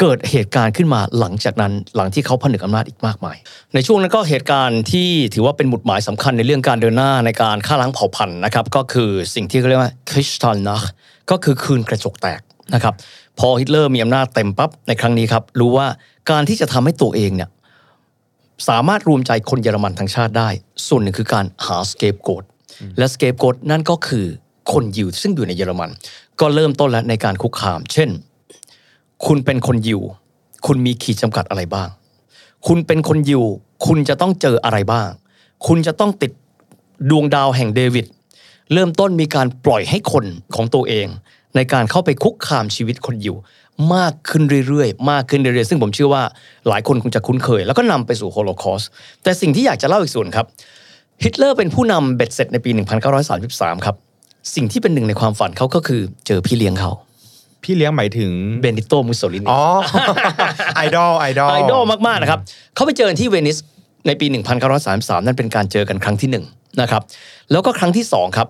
[0.00, 3.36] เกิดเหตุการณ์ขึ้นมาหลังจากนั้นหลังที่เขาผนึกอำนาจอีกมากมาย
[3.74, 10.82] ในช่วงนั้นก็เหตุการณ์ที่ถือว่าเป็นหมุดหมายสำคัญในเรื่องการเดินหน้าในการฆ่าล้างเผ่าพันธุ์นะครับก็คือสิ่งที่เขาเรียกว่าคริสตัลนัก
[11.30, 12.40] ก็คือคืนกระจกแตก
[12.74, 12.94] นะครับ
[13.38, 15.86] พอฮิตเลอร์มีอำนาจเต็มปั๊บในครั้งนี้ครับรู้ว่า
[16.30, 17.50] การที่จะทำให้ตัวเองเนี่ย
[18.68, 20.48] สามารถรวมใจคนเยอรมันทั้งชาติได้
[20.86, 22.44] ส่วนหนึ่งคือการหาสเกปโกด
[22.98, 24.26] และสเกปโกดนั่นก็คือ
[24.72, 25.90] คนยิวซึ่งอยู่ในเยอรมัน
[26.40, 28.10] ก็เริ่มต้นแล้วในการคุกคาม เช่น
[29.26, 30.00] คุณเป็นคนยิว
[30.66, 31.88] คุณมีขีดจำกัดอะไรบ้าง
[32.66, 33.42] คุณเป็นคนยิว
[33.86, 35.08] คุณจะต้องเจออะไรบ้าง
[35.66, 36.32] คุณจะต้องติด
[37.10, 38.06] ดวงดาวแห่งเดวิด
[38.72, 41.06] เริ่มต้นมีการปล่อยให้คนของตัวเอง
[41.56, 43.36] ในการเข้าไปคุกคามชีวิตคนยิว
[43.94, 46.22] มากขึ้นเรื่อยๆ มากขึ้นเรื่อยๆ ซึ่งผมเชื่อว่า
[46.68, 48.88] หลายคนคงจะคุ้นเคย แล้วก็นำไปสู่โฮโลคอสต์
[49.22, 50.46] แต่สิ่งที่อยากจะเล่าอีกส่วนครับ
[51.22, 52.70] ฮิตเลอร์เป็นผู้นำเบ็ดเสร็จในปี
[53.28, 53.96] 1933 ครับ
[54.54, 56.90] สิ่งที่เป็นหนึ่งในความฝันเขาก็คือเจอพี่เลี้ยงเขา
[57.62, 59.62] พี่เลี้ยงหมายถึงเบนิโตมุสโสลินีอ๋อ
[60.76, 62.40] ไอดอลไอดอลไอดอลมากๆนะครับ
[62.74, 63.56] เขาไปเจอกันที่เวนิส
[64.06, 64.26] ในปี
[64.76, 66.44] 1933 นั่นเป็นการเจอกันครั้งที่หนึ่ง
[66.80, 67.02] นะครับ
[67.50, 68.48] แล้วก็ครั้งที่สองครับ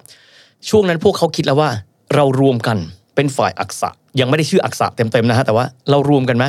[0.69, 1.71] ช่วงนั้นพวกเขาคิดแล้วว่า
[2.15, 2.79] เรารวมกัน
[3.15, 3.89] เป็นฝ่ายอักษะ
[4.21, 6.45] ยังไม่ได้ชื่ออักษะเต็มๆนะฮะแต่ว่าเรารวมกันไหม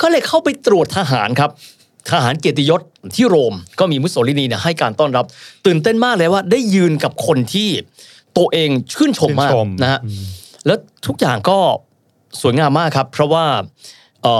[0.00, 1.50] ก็เลยเข้าไปตรวจทหารครับ
[2.10, 2.80] ทหารเกียรติยศ
[3.14, 5.24] ที่โรมก็มีมุสโสลินีเนี่ยให้การต้อนรับ
[5.66, 7.68] ตื่นเต้นมากเลยว่าได้ยืนกับคนที่
[8.36, 10.00] ตัวเองชื่นชมมากชื่นชมนะฮะ
[10.66, 11.58] แล้วทุกอย่างก็
[12.40, 13.44] สวยงามมากครับ เพราะว่า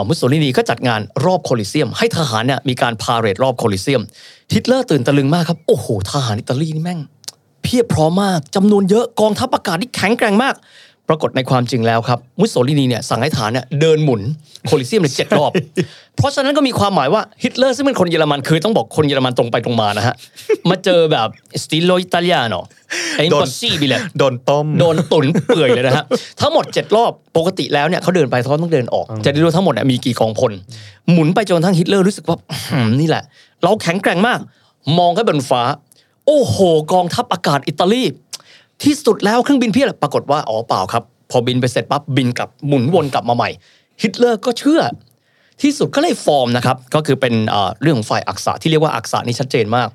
[0.09, 4.03] มุสโสลินีก็จัดงานรอบโคลิเซียม ให้ทหารเนี่ยมีการ parade รอบโคลิเซียม
[4.53, 7.01] ฮิตเลอร์ตื่นตะลึงมากครับ โอ้โห ทหารอิตาลีนี่แม่ง
[7.63, 10.55] เพียบพร้อมมากจำนวนเยอะกองทัพอากาศที่แข็งแกร่งมาก
[11.09, 14.23] ปรากฏในความจริงแล้วครับ มุสโสลินีเนี่ยสั่งให้ทหารเนี่ยเดินหมุน
[14.67, 15.51] โคลิเซียมเลยเจ็ดรอบ
[16.17, 20.15] เพราะฉะนั้นก็มีความหมายว่าฮิตเลอร์ซึ่งเป็นคนเยอรมันคือต้องบอกคนเยอรมันตรงไปตรงมานะฮะ
[20.71, 21.29] มาเจอแบบ
[21.63, 22.63] stile italiano อ
[23.31, 26.05] โดน possibileโดนต้ม โดนตุนเปื่อยเลยนะฮะ
[26.41, 30.53] ทั้งหมด 7 รอบปกติแล้วเนี่ยเขาเดินไปเขาต้องเดินออก จะได้รู้ทั้งหมดเนี่ยมีกี่กองพล
[31.11, 33.23] หมุนไปจนทั้งฮิตเลอร์รู้สึกว่าอื้อหือนี่แหละ
[33.63, 34.39] เราแข็งแกร่งมาก
[34.99, 35.63] มองขึ้นบนฟ้า
[36.27, 36.57] โอ้โห
[36.93, 38.03] กองทัพอากาศอิตาลี
[38.83, 43.51] ที่สุดแล้วเครื่องบินเพียบเลยปรากฏว่าอ๋อเปล่าครับ พอบินไปเสร็จปั๊บบินกลับหมุนวนกลับมาใหม่
[44.03, 44.81] ฮิตเลอร์ก็เชื่อ
[45.63, 49.89] ที่สุดก็เลยฟอร์มนะครับก็คือเป็นเอ่อเรื่องของฝ่ายอักษะที่เรียกว่าอักษะนี่ชัดเจนมาก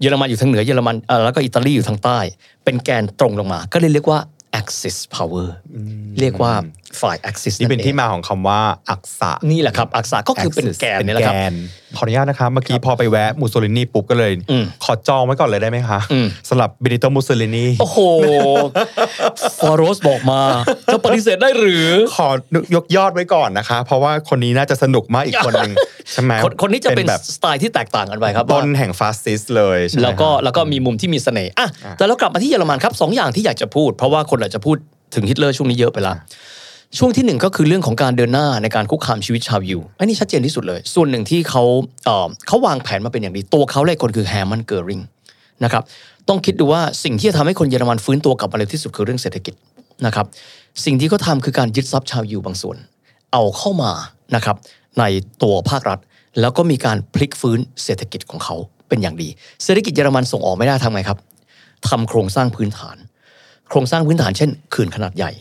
[0.00, 2.18] เยอรมันอยู่ทางเหนือเยอรมันเอ่อแล้วก็อิตาลีอยู่ทางใต้
[2.64, 4.20] เป็นแกนตรงลงมา ก็เลยเรียกว่า
[4.60, 5.48] Axis Power
[6.20, 6.52] เรียกว่า
[7.02, 11.36] ฝ่าย Axis นี่เป็นที่องมาของคำว่าอักษะนี่แหละครับ อักษะก็คือเป็นแกนนี่แหละครับ
[11.96, 17.98] ขออนุญาตนะครับเมื่อกี้พอไปแวะมูสโสลินีปุ๊บก็เลยอืมขอจองไว้ก่อนเลยได้ไหมคะอืมสำหรับเบนิโตมูสโสลินีโอ้โห
[19.58, 20.40] ฟอโรสบอกมา
[20.92, 22.28] จะปฏิเสธได้หรือ ขอ
[22.74, 25.72] ยกยอดไว้ก่อนนะคะ เพราะว่าคนนี้น่าจะสนุกมากอีกคนหนึ่ง
[26.12, 31.68] ใช่ไหมคนคนนี้จะเป็นแบบสไตล์ที่แตกต่างกันไปครับต้ว่านแห่งฟาสซิสต์เลยใช่ไหมแล้วก็ครับแล้วก็มีมุมที่มีเสน่ห์อะ
[31.98, 34.76] แต่เรากลับมาที่เยอรมันครับสองอย่างที่อยากจะพูด เพราะว่าคนอาจจะพูด
[35.14, 36.14] ถึงฮิตเลอร์ช่วงนี้เยอะไปละ
[36.98, 41.62] ช่วงที่หนึ่งก็คือเรื่องของการเดินหน้าในการคุกคามชีวิตชาวยิวอันนี้ชัดเจนที่สุดเลย ส่วนหนึ่งที่เขา
[42.04, 45.00] เเขาวางแผนมาเป็นอย่างดีตัวเขาเลยคนคือแฮมันเกอริง
[45.64, 45.82] นะครับ
[46.28, 49.54] ต้องคิดดูว่าสิ่งที่จะทำให้คนเยอรมันฟื้นตัวกลับมาเร็วที่สุดคือเรื่องเศรษฐกิจ
[50.06, 50.26] นะครับ
[50.84, 52.76] สิ่งที่เขาทำคือการยึดทรัพย์ชาวยิวบางส่วน
[53.32, 53.92] เอาเข้ามา
[54.36, 54.56] นะครับ
[54.98, 55.04] ใน
[55.42, 55.98] ตัวภาครัฐ
[56.40, 58.56] แล้วก็มีการพลิกฟื้นเศรษฐกิจของเขา
[58.88, 59.28] เป็นอย่างดี
[59.64, 61.18] เศรษฐกิจเยอรมันส่งออกไม่ได้ทำไงครับ
[61.88, 62.96] ทำโครงสร้างพื้นฐาน
[63.68, 65.32] โครงสร้างพื้นฐานเช่นเขื่อนขนาดใหญ่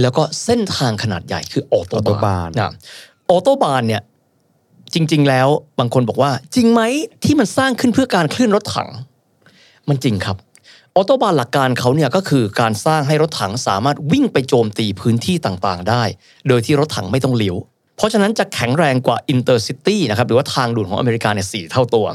[0.00, 2.70] แล้วก็เส้นทางขนาดใหญ่คือ Auto Autobahn บานนะ
[3.30, 4.02] Autobahn เนี่ย
[4.94, 6.82] จริง ๆ แล้วบางคนบอกว่า จริงไหม
[7.24, 8.88] ที่มันสร้างขึ้นเพื่อการเคลื่อนรถถัง
[9.88, 10.36] มันจริงครับ
[10.96, 16.02] Autobahn หลักการเขาเนี่ยก็คือการสร้างให้รถถังสามารถวิ่งไปโจมตีพื้นที่ต่างๆ ได้
[16.48, 17.56] โดยที่รถถังไม่ต้องเลี้ยว
[17.96, 22.06] เพราะฉะนั้นจะแข็งแรงกว่า Intercity นะครับหรือว่าทางด่วนของอเมริกาเนี่ยสี่เท่าตัว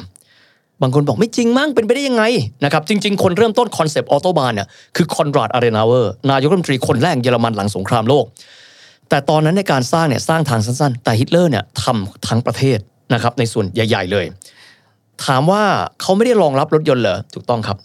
[0.84, 2.24] บางคนบอกไม่จริงมั้งเป็นไปได้ยังไง
[2.64, 8.26] นะครับจริง ๆ คนเริ่มต้น concept Autobahn เนี่ยคือคอนราดอาเดเนาเออร์นายกรัฐมนตรีคนแรกเยอรมันหลังสงครามโลก
[9.10, 12.78] แต่ตอนนั้นในการสร้างเนี่ยสร้างทางสั้นๆ แต่ฮิตเลอร์เนี่ยทำทั้งประเทศ
[13.14, 14.26] นะครับในส่วนใหญ่ ๆ เลย
[15.26, 15.64] ถามว่า
[16.02, 17.78] เขาไม่ได้รองรับรถยนต์เหรอถูกต้องครับ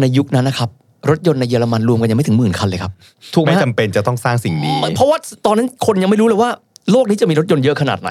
[0.00, 0.68] ในยุคนั้นนะครับ
[1.10, 2.92] รถยนต์ในเยอรมันรวมกันยังไม่ถึงหมื่นคันเลยครับ
[3.34, 6.50] ถูกไหมไม่ฮะจำเป็นจะต้องสร้างสิ่งนี้ เพราะว่าตอนนั้นคนยังไม่รู้เลยว่า
[6.90, 8.10] โลกนี้จะมีรถยนต์เยอะขนาดไหน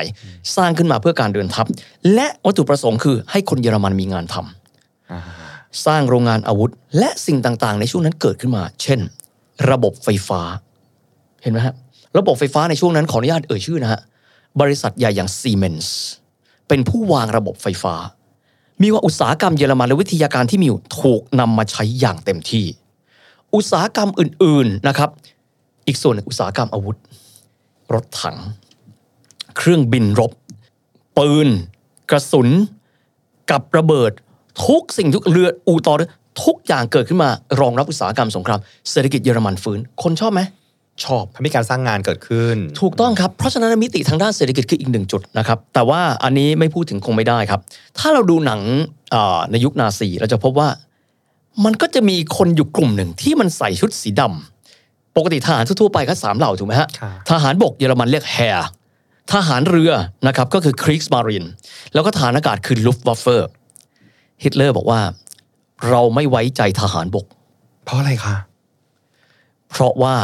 [0.56, 1.66] สร้างขึ้นมาเพื่อการเดินทัพ
[2.14, 9.00] และวัตถุประสงค์คือให้คนเยอรมันมีงานทำสร้างโรงงานอาวุธ และสิ่งต่างๆ ในช่วงนั้นเกิดขึ้นมา เช่น
[9.72, 10.42] ระบบไฟฟ้า
[11.44, 11.76] เห็นไหมฮะ
[12.18, 14.02] ระบบไฟฟ้าในช่วงนั้นขออนุญาตเอ่ยชื่อนะฮะ
[14.62, 15.98] บริษัทใหญ่อย่างซีเมนส์
[16.68, 17.96] เป็นผู้วางระบบไฟฟ้า
[18.82, 22.66] มีว่าอุตสาหกรรมเยอรมันและวิทยาการที่มีอยู่ถูกนำมาใช้อย่างเต็มที่
[23.56, 25.10] อุตสาหกรรมอื่นๆนะครับ
[25.88, 26.98] อีกส่วนหนึ่งอุตสาหกรรมอาวุธ
[27.94, 28.38] รถถัง
[29.58, 30.32] เครื่องบินรบ
[31.18, 31.48] ปืน
[32.10, 32.50] กระสุน
[33.52, 34.12] กับระเบิด
[34.66, 36.10] ทุกสิ่งทุกเรืออูต่อเรือ
[36.44, 37.30] ทุกอย่างเกิดขึ้นมา
[37.60, 38.60] รองรับอุตสาหกรรมสงคราม
[38.92, 40.42] เศรษฐกิจเยอรมันฟื้น คนชอบไหม
[41.04, 47.62] ชอบมีการสร้างงานเกิดขึ้น ถูกต้องครับ เพราะฉะนั้นมิติทางด้านเศรษฐกิจคืออีกหนึ่งจุดนะครับ แต่ว่าอันนี้ไม่พูดถึงคงไม่ได้ครับ
[48.00, 48.62] ถ้าเราดูหนัง
[49.12, 50.70] เอ่อในยุคนาซีเราจะพบว่า
[51.66, 54.59] มันก็จะมีคนอยู่กลุ่มหนึ่งที่มันใส่ชุดสีดำ
[55.20, 58.70] ปกติทหารทั่วๆไปก็สามเหล่าถูกไหมฮะครับทหารบกเยอรมันเรียก Heer
[59.34, 59.92] ทหารเรือ
[60.28, 61.46] นะครับก็คือ Kriegsmarine
[61.94, 63.50] แล้วก็ทหารอากาศคือ Luftwaffe
[64.44, 65.02] ฮิตเลอร์บอกว่า
[65.90, 67.26] เราไม่ไว้ใจทหารบก
[67.84, 68.36] เพราะอะไรคะ
[69.70, 70.16] เพราะว่า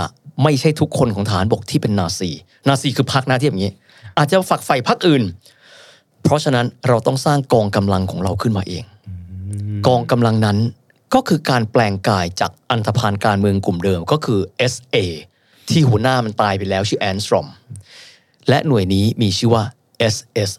[0.43, 2.29] ไม่ใช่ทุกคนของทหารบกที่เป็นนาซี
[2.67, 3.71] นาซีคือพรรคหน้าที่อย่างนี้
[4.17, 5.23] อาจจะฝักใฝ่พรรคอื่น
[6.23, 8.83] เพราะฉะนั้นเราต้องสร้างกองกำลังของเราขึ้นมาเอง
[9.87, 10.57] กองกำลังนั้น
[11.15, 14.39] ก็คือการแปลงกายจากอันธพาลการเมืองกลุ่มเดิมก็คือ
[14.73, 14.95] SA
[15.69, 17.47] ที่หัวหน้ามันตายไปแล้วชื่อแอนสตรอม
[18.49, 19.63] และหน่วยนี้มีชื่อว่า
[20.13, 20.51] SS s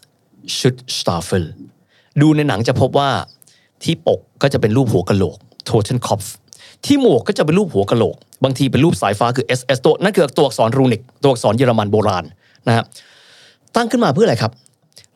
[0.57, 1.45] c h u t s t a f f e l
[2.21, 3.09] ดูในหนังจะพบว่า
[3.83, 5.37] ที่ปกก็จะเป็นรูปหัวกะโหลก
[5.69, 6.27] Totenkopf
[6.85, 12.25] ที่หมวกก็จะเป็นรูปหัวกะโหลก บางทีเป็นรูปสายฟ้าคือ SS ตัวนั่นคือตัวอักษรรูนิก ตัวอักษรเยอรมันโบราณ
[12.67, 12.83] นะฮะ
[13.75, 14.51] ตั้งขึ้นมาเพื่ออะไรครับ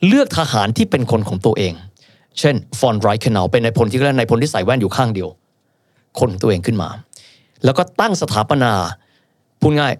[0.07, 1.73] เลือกทหารที่เป็นคนของตัวเอง
[2.39, 5.29] เช่นฟอนไรค์เคนลเป็นนายพลที่เรียกนายพลที่ใส่แว่นอยู่ข้างเดียว
[6.19, 6.89] คนตัวเองขึ้นมา
[7.63, 8.73] แล้วก็ตั้งสถาปนา
[9.61, 9.93] พูดง่าย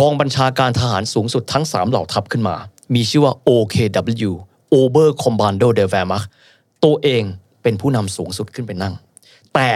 [0.00, 2.56] กองบัญชาการทหารสูงสุดทั้ง 3 เหล่าทัพขึ้นมา
[2.94, 4.30] มีชื่อว่า OKW
[4.74, 6.26] Ober Kommando der Wehrmacht
[6.84, 7.22] ตัวเอง
[7.62, 8.94] เป็นผู้นำสูงสุดขึ้นไปนั่ง
[9.54, 9.70] แต่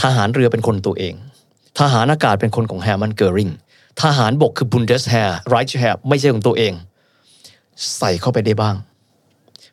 [0.00, 1.14] ทหารเรือเป็นคนตัวเอง
[1.80, 3.50] ทหารอากาศเป็นคนของแฮร์มันเกอริง
[4.02, 6.72] ทหารบกคือ Bundesheer Reichsheer ไม่ใช่ของตัวเอง
[7.98, 8.74] ใส่เข้าไปได้บ้าง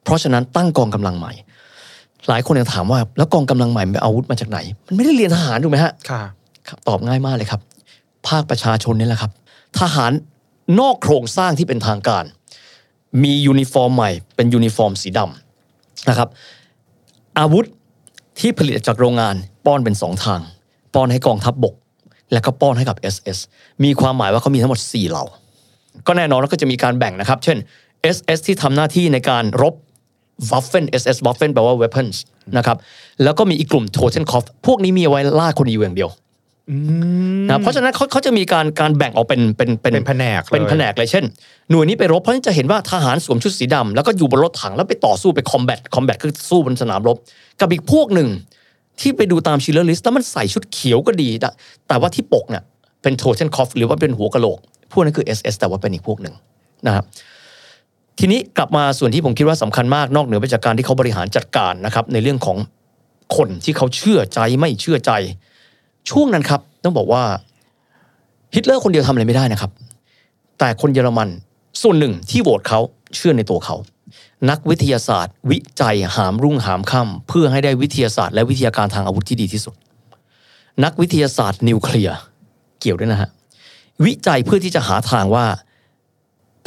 [0.03, 1.33] เพราะฉะนั้นตั้งกองกำลังใหม่
[2.29, 6.23] หลายคนยังถามว่า แล้วกองกำลังใหม่มันไปเอาอาวุธมาจากไหน มันไม่ได้เรียนทหารถูกไหมฮะค่ะ
[6.67, 7.61] ครับตอบง่ายมากเลยครับ
[8.27, 9.31] ภาคประชาชนนี่แหละครับ
[9.79, 10.11] ทหาร
[10.79, 12.25] นอกโครงสร้างที่เป็นทางการ
[13.23, 16.29] มียูนิฟอร์มใหม่ เป็นยูนิฟอร์มสีดำนะครับ
[17.39, 17.65] อาวุธ
[18.39, 19.35] ที่ผลิตจากโรงงาน
[19.65, 20.41] ป้อนเป็นสองทาง
[20.93, 21.75] ป้อนให้กองทัพบบก
[22.33, 23.37] และก็ป้อนให้กับ SS
[23.83, 25.25] มีความหมายว่าเขามีทั้งหมด 4 เหล่า
[26.07, 27.57] ก็แน่นอนแล้วก็จะมีการแบ่งนะครับ เช่น
[28.15, 29.73] SS ที่ทำหน้าที่ในการรบ
[30.49, 32.17] Waffen SS Waffen แปลว่า weapons
[32.57, 32.77] นะครับ
[33.23, 36.11] แล้วก็มีอีกกลุ่ม Totenkopf พวกนี้มีเอาไว้ล่าคนอีอย่างเดียว
[37.49, 41.23] นะเพราะฉะนั้นเขาเขาจะมีการการแบ่งออกเป็นเป็นเป็นแผนกเลยเป็นแผนกเลยเช่น
[41.69, 47.17] หน่วยนี้ไปรบเพราะฉะนั้นจะเห็นว่าทหารสวมชุดสีดำแล้วก็อยู่บนรถถังแล้วไปต่อสู้ไปคอมแบทคอมแบทคือสู้บนสนามรบ
[47.59, 48.29] กับอีกพวกหนึ่ง
[49.01, 51.53] ที่ไปดูตาม Schindler's List แล้วมันใส่ชุดเขียวก็ดีนะ
[51.87, 52.63] แต่ว่าที่ปกเนี่ย
[53.01, 54.59] เป็น Totenkopf หรือว่าเป็นหัวกะโหลก
[54.91, 56.35] พวกนั้นคือ SS แต่ว่าเป็นอีกพวกหนึ่ง
[56.87, 57.05] นะครับ
[58.19, 62.57] ทีนี้กลับมาส่วนที่ผมคิดว่าสำคัญมากนอกเหนือไปจากการที่เขาบริหารจัดการนะครับ ในเรื่องของ
[63.37, 65.11] คนที่เขาเชื่อใจไม่เชื่อใจ
[66.09, 67.23] ช่วงนั้นครับต้องบอกว่า
[68.55, 69.71] ฮิตเลอร์คนเดียวทำอะไรไม่ได้นะครับ
[70.59, 71.29] แต่คนเยอรมัน
[71.81, 72.79] ส่วนหนึ่งที่โหวตเขา
[73.15, 73.75] เชื่อในตัวเขา
[74.49, 79.75] นักวิทยาศาสตร์ วิจัยหามรุ่งหามค่ำเพื่อให้ได้วิทยาศาสตร์และวิทยาการทางอาวุธที่ดีที่สุด
[80.83, 82.17] นักวิทยาศาสตร์นิวเคลียร์
[82.81, 83.29] เกี่ยวด้วยนะฮะ
[84.05, 85.45] วิจัยเพื่อที่จะหาทางว่า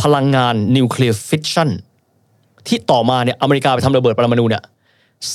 [0.02, 1.70] พลังงานนิวเคลียร์ฟิชชัน
[2.66, 4.62] ที่ต่อมาเนี่ยอเมริกาไปทำระเบิดปรมาณูเนี่ย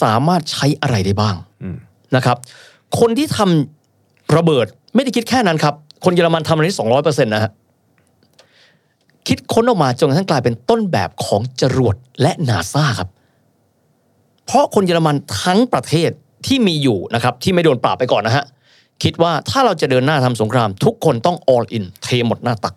[0.01, 1.35] สามารถใช้อะไรได้บ้าง
[2.15, 2.37] นะครับ
[2.99, 7.51] คนที่ทำระเบิดไม่ได้คิดแค่นั้นครับ คนเยอรมันทำอันนี้สองร้อยเปอร์เซ็นต์นะฮะ
[9.27, 13.09] คิดค้นออกมาจนกระทั่งกลายเป็นต้นแบบของจรวดและนาซาครับ
[14.45, 16.09] เพราะคนเยอรมันทั้งประเทศ
[16.45, 18.45] ที่มีอยู่นะครับ ที่ไม่โดนปราบไปก่อนนะฮะ
[19.03, 22.73] คิดว่าถ้าเราจะเดินหน้าทำสงคราม ทุกคนต้อง all in เทหมดหน้าตัก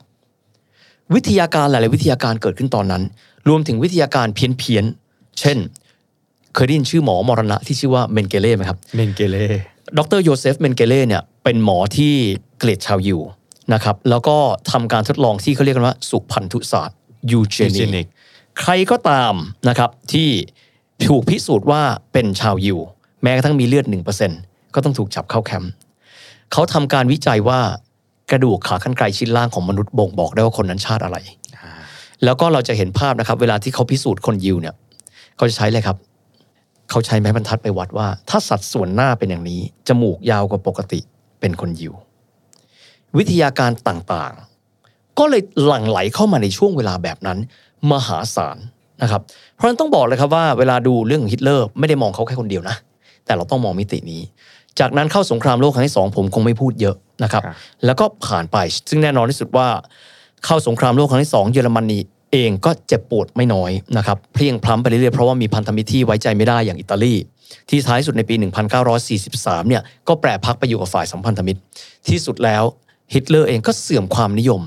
[1.15, 3.03] วิทยาการหลาย ๆ วิทยาการเกิดขึ้นตอนนั้น
[3.49, 5.59] รวมถึงวิทยาการเพี้ยน ๆ เช่น
[6.55, 9.47] เคยได้ยินชื่อหมอมรณะที่ชื่อว่าเมนเกเล่ไหมครับ เมนเกเล่
[9.99, 12.13] ดรโยเซฟเมนเกเล่เนี่ยเป็นหมอที่
[12.59, 13.21] เกรดชาวยิว
[13.73, 14.37] นะครับ แล้วก็
[14.71, 16.99] ทำการทดลองที่เขาเรียกกันว่า สุพันธุศาสตร์
[17.31, 18.09] ยูเจนิ Eugenic ก
[18.61, 19.35] ใครก็ตาม
[19.69, 20.29] นะครับที่
[21.07, 21.83] ถูกพิสูจน์ว่า
[22.13, 22.79] เป็นชาวยิว
[23.23, 23.87] แม้กระทั่งมีเลือด
[24.31, 25.73] 1%ก็ต้องถูกจับเข้าแคมป์
[26.53, 27.61] เขาทำการวิจัยว่า
[28.31, 31.19] กระดูกขาขั้นไกลชิ้นล่างของมนุษย์บ่งบอกได้ว่าคนนั้นชาติอะไร
[32.25, 34.75] แล้วก็เราจะเห็นภาพนะครับ เวลาที่เขาพิสูจน์คนยิวเนี่ย
[35.37, 35.97] เขาจะใช้เลยครับ
[36.91, 41.01] เขาใช้ไม้บรรทัดไปวัดว่า ถ้าสัดส่วนหน้าเป็นอย่างนี้ จมูกยาวกว่าปกติ
[41.41, 41.93] เป็นคนยิว
[43.17, 47.39] วิทยาการต่างๆ ก็เลยหลั่งไหลเข้ามาในช่วงเวลาแบบนั้น
[47.93, 48.57] มหาศาล
[49.03, 49.23] นะครับ
[49.55, 52.77] เพราะฉะนั้นต้องบอกเลยครับว่าเวลาดูเรื่องของฮิตเลอร์ไม่ได้มองเขาแค่คนเดียวนะ
[53.25, 54.21] แต่เราต้องมองมิตินี้
[54.81, 58.57] จากนั้นเข้าสงครามโลกครั้งที่สองผมคงไม่พูดเยอะนะครับครับ แล้วก็ผ่านไป
[58.89, 59.69] ซึ่งแน่นอนที่สุดว่า
[60.45, 61.99] เข้าสงครามโลกครั้งที่สองเยอรมนี
[62.33, 67.15] เองก็เจ็บปวดไม่น้อยนะครับเพลียงพล้ำไปเรื่อยๆเพราะว่ามีพันธมิตรที่ไว้ใจไม่ได้อย่างอิตาลี
[67.69, 68.35] ที่ท้ายสุดในปี
[69.03, 71.61] 1943 เนี่ยก็แปรพักตร์ไปอยู่กับฝ่ายสัมพันธมิตร
[72.09, 72.63] ที่สุดแล้ว
[73.15, 74.63] ฮิตเลอร์เองก็เสื่อมความนิยม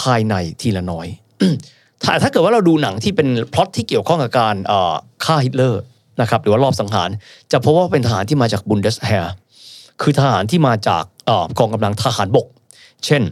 [0.00, 1.06] ภายในทีละน้อย
[2.02, 5.80] ถ้าถ้าเกิดว่าเราดูหนังที่เป็นพล็อตที่เกี่ยวข้องกับการเอ่อฆ่าฮิตเลอร์
[6.20, 7.10] นะครับหรือว่าลอบสังหาร
[7.52, 9.34] จะพบว่าเป็นทหารที่มาจาก Bundesheer
[10.02, 12.46] คือทหารที่มาจากเอ่อกองกำลังทหารบก
[13.04, 13.22] เช่น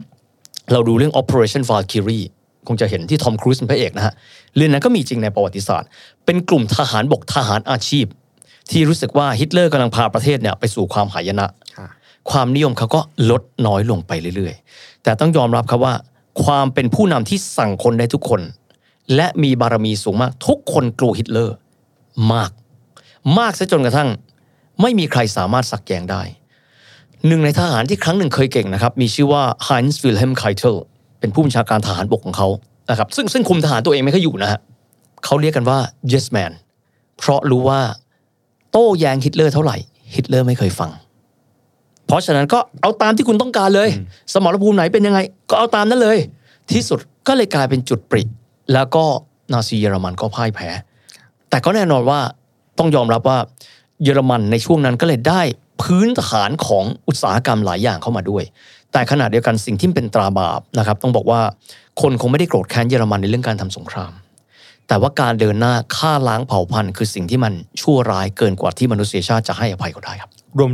[0.72, 2.26] เราดูเรื่อง Operation Valkyrie
[2.66, 4.14] คงจะเห็นที่ทอมครูซเป็นพระเอกนะฮะ
[4.56, 5.88] เรื่องนั้นก็มีจริงในประวัติศาสตร์
[6.24, 8.06] เป็นกลุ่มทหารบกทหารอาชีพ
[8.70, 11.88] ที่รู้สึกว่าฮิตเลอร์กำลังพาประเทศเนี่ยไปสู่ความหายนะค่ะ
[12.30, 15.94] ความนิยมเขาก็ลดน้อยลงไปเรื่อยๆ แต่ต้องยอมรับครับว่า
[16.44, 18.40] ความเป็นผู้นำที่สั่งคนได้ทุกคน
[19.14, 21.56] และมีบารมีสูงมากทุกคนกลัวฮิตเลอร์
[22.32, 22.50] มาก
[23.38, 24.08] มากซะจนกระทั่ง
[24.82, 26.22] ไม่มีใครสามารถสักแยงได้
[27.26, 30.76] หนึ่งในทหารที่ครั้งหนึ่งเคยเก่งนะครับ มีชื่อว่า Heinz Wilhelm Keitel
[31.20, 32.48] เป็นผู้บัญชาการทหารบกของเขา
[32.90, 34.60] นะครับซึ่งซึ่งคุมทหารตัวเองไม่ค่อยอยู่นะฮะ
[35.24, 35.78] เขาเรียกกันว่า
[36.12, 36.52] yes man
[37.18, 37.80] เพราะรู้ว่า
[38.70, 39.76] โต้แย้งฮิตเลอร์เท่าไหร่
[40.14, 40.90] ฮิตเลอร์ไม่เคยฟัง
[42.06, 43.88] เพราะฉะนั้นก็เอาตามที่คุณต้องการเลย
[44.32, 45.20] สมรภูมิไหนเป็นยังไง
[45.50, 46.18] ก็เอาตามนั้นเลย
[46.72, 48.22] ที่สุดก็เลยกลายเป็นจุดปริ
[48.72, 49.04] แล้วก็
[49.52, 50.68] นาซีเยอรมันก็พ่ายแพ้
[51.50, 52.20] แต่ก็แน่นอนว่า
[52.78, 53.38] ต้องยอมรับว่า
[54.02, 55.42] เยอรมันในช่วงนั้นก็เลยได้
[55.82, 58.44] พื้นฐานของอุตสาหกรรมหลายอย่างเข้ามาด้วย
[58.92, 61.40] แต่ขณะเดียวกันสิ่งที่เป็นตราบาปนะครับ ต้องบอกว่า
[62.00, 64.12] คนคงไม่ได้โกรธแค้นเยอรมันในเรื่องการทำสงคราม
[64.88, 70.30] แต่ว่าการเดินหน้าฆ่าล้างเผ่าพันธุ์คือสิ่งที่มันชั่วร้ายเกินกว่าที่มนุษยชาติจะให้อภัยเขาได้ครับ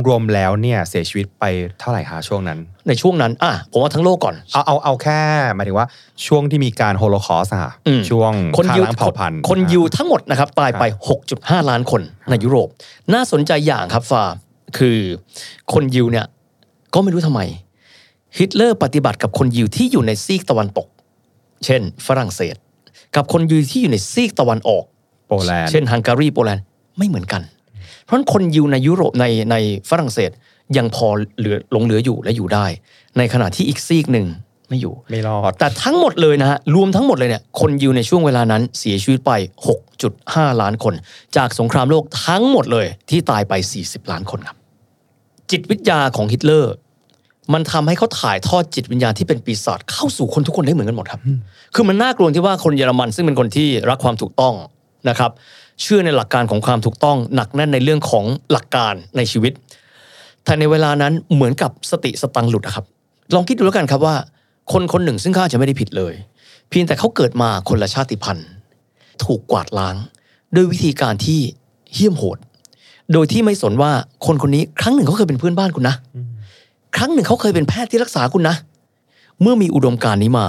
[0.07, 1.43] รวมๆแล้วเนี่ยเสียชีวิตไป
[1.79, 5.19] เท่าไหร่คะช่วงนั้น ในช่วงนั้นอะผมว่าทั้งโลกก่อน เอาเอาเอาแค่
[5.55, 5.87] หมายถึงว่า
[6.25, 10.83] ช่วงที่มีการโฮโลคอสต์อะอืมช่วงคนฆ่ายิวล้างเผ่าพันธุ์คนยิวทั้งหมดนะครับตายไป
[11.27, 12.67] 6.5 ล้านคนในยุโรป
[13.13, 14.23] น่าสนใจอย่างครับฟา
[14.77, 14.99] คือ
[15.73, 16.25] คนยิวเนี่ย
[16.93, 17.41] ก็ไม่รู้ทำไม
[18.37, 20.87] ฮิตเลอร์ปฏิบัติกับคนยิวที่อยู่ในซีกตะวันตก
[21.65, 22.55] เช่น ฝรั่งเศส
[23.15, 24.83] กับคนยิวที่อยู่ในซีกตะวันออก
[25.27, 26.63] โปแลนด์เช่นฮังการีโปแลนด์
[26.97, 27.41] ไม่เหมือนกัน
[28.03, 29.55] เพราะฉะนั้นคนยิวในยุโรปในใน
[29.89, 30.31] ฝรั่งเศส
[30.77, 31.07] ยังพอ
[31.39, 32.65] เหลือหลงเหลืออยู่และอยู่ได้
[33.17, 34.27] ในขณะที่อีกซีกหนึ่ง
[34.69, 39.31] ไม่อยู่ไม่รอดแต่ทั้งหมดเลยนะฮะรวมทั้งหมดเลยเนี่ยคนยิวในช่วงเวลานั้นเสียชีวิตไป
[39.93, 40.93] 6.5 ล้านคน
[41.35, 43.53] จากสงครามโลกทั้งหมดเลยที่ตายไป
[43.83, 44.57] 40 ล้านคนครับ
[45.51, 46.73] จิตวิทยาของฮิตเลอร์
[47.53, 51.21] มันทำให้เขาถ่ายทอดจิตวิญญาณที่เป็นปีศาจเข้าสู่คนทุกคนได้เหมือนกันหมดครับ
[51.75, 54.53] คือมันน่ากลัวที่ว่าคนเยอรมันซึ่งเป็นคนที่รักความถูกต้อง
[55.09, 55.31] นะครับ
[55.81, 59.53] เชื่อในหลักการของความถูกต้องหนักแน่นในเรื่องของหลักการในชีวิต
[60.49, 62.85] แต่ในเวลานั้นเหมือนกับสติสตังหลุดครับ
[63.35, 64.15] ลองคิดดูแล้วกันครับว่า
[64.71, 66.13] คนคนหนึ่งซึ่งเขาอาจจะไม่ได้ผิดเลย
[66.69, 68.47] เพียงแต่เขาเกิดมาคนละชาติพันธุ์
[69.23, 69.95] ถูกกวาดล้าง
[70.55, 71.39] ด้วยวิธีการที่
[71.93, 72.37] เหี้ยมโหด
[73.13, 73.91] โดยที่ไม่สนว่า
[74.25, 75.95] คนคนนี้ครั้งหนึ่งเขาเคยเป็นเพื่อนบ้านคุณนะ
[76.95, 78.55] ครั้งหนึ่งเขาเคยเป็นแพทย์ที่รักษาคุณนะ
[79.41, 80.47] เมื่อมีอุดมการณ์นี้มา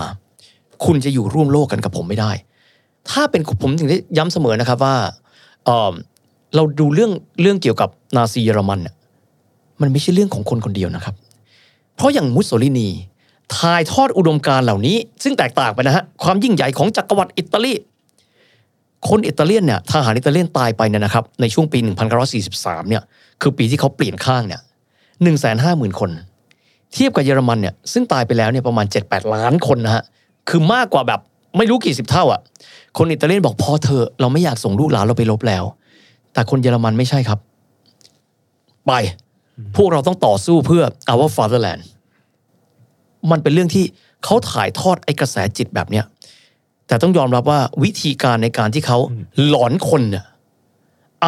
[0.84, 2.32] คุณจะอยู่ร่วมโลกกันกับผมไม่ได้
[3.10, 4.96] ถ้าเป็นผมถึงได้ย้ำเสมอนะครับว่า
[5.64, 7.10] เเราดูเรื่อง
[7.42, 8.94] เรื่องเกี่ยวกับนาซีเยอรมันเนี่ย
[9.80, 11.14] มันไม่ใช่เรื่องของคนคนเดียวนะครับ
[11.96, 12.88] เพราะอย่างมุสโสลินี
[13.56, 17.72] ถ่ายทอดอุดมการเหล่านี้ ซึ่งแตกต่างไปนะฮะความยิ่งใหญ่ของจักรวรรดิอิตาลี
[19.08, 21.78] คนอิตาเลียนเนี่ยทหารอิตาเลียนตายไปเนี่ยนะครับในช่วงปี
[22.34, 23.02] 1943 เนี่ย
[23.40, 24.60] คือปีที่เขาเปลี่ยนข้างเนี่ย
[25.30, 26.10] 150,000 คน
[26.92, 30.02] เทียบกับเยอรมันเนี่ยซึ่งตายไปแล้วเนี่ยประมาณ 7-8 ล้านคนนะฮะ
[30.48, 31.20] คือมากกว่าแบบ
[31.56, 32.40] ไม่รู้กี่สิบเท่าอะ
[32.98, 35.64] คนอิตาเลียนบอกพอเธอะเราไม่อยากส่งลูกหลานเราไปรบแล้ว
[36.32, 37.38] แต่คนเยอรมันไม่ใช่ครับ
[38.86, 38.92] ไป
[39.76, 40.82] พวกเราต้องต่อสู้เพื่อ
[41.12, 41.82] our fatherland
[43.30, 43.84] มันเป็นเรื่องที่
[44.24, 46.04] เขาถ่ายทอดไอ้กระแสจิตแบบเนี้ย
[46.86, 48.98] แต่ต้องยอมรับว่าวิธีการในการที่เขา
[49.46, 50.24] หลอนคนเนี่ย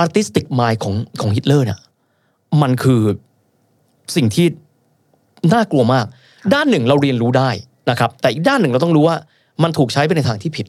[0.03, 1.78] artistic mind ของของฮิตเลอร์เนี่ย
[2.62, 3.01] มันคือ
[4.16, 4.47] สิ่งที่
[5.53, 6.07] น่ากลัวมาก
[6.55, 7.51] ด้านหนึ่งเราเรียนรู้ได้
[7.91, 9.16] นะครับ แต่อีกด้านหนึ่งเราต้องรู้ว่า
[9.62, 10.66] มันถูกใช้ไปในทางที่ผิด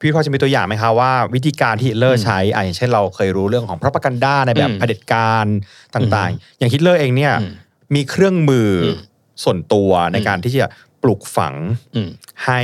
[0.00, 5.46] พี่พอจะมีตัวอย่างไหมคะว่าวิธีการที่ฮิตเลอร์ใช้อะอย่างเช่นเราเคยรู้เรื่องของพระประกันด้าในแบบอืมเผด็จการ
[5.94, 7.52] ต่างๆ อย่างฮิตเลอร์เองเนี่ยอืม
[7.94, 8.98] มีเครื่องมืออม
[9.42, 10.66] ส่วนตัวในการที่จะ
[11.02, 11.54] ปลูกฝัง
[11.94, 12.08] อืม
[12.46, 12.60] ให้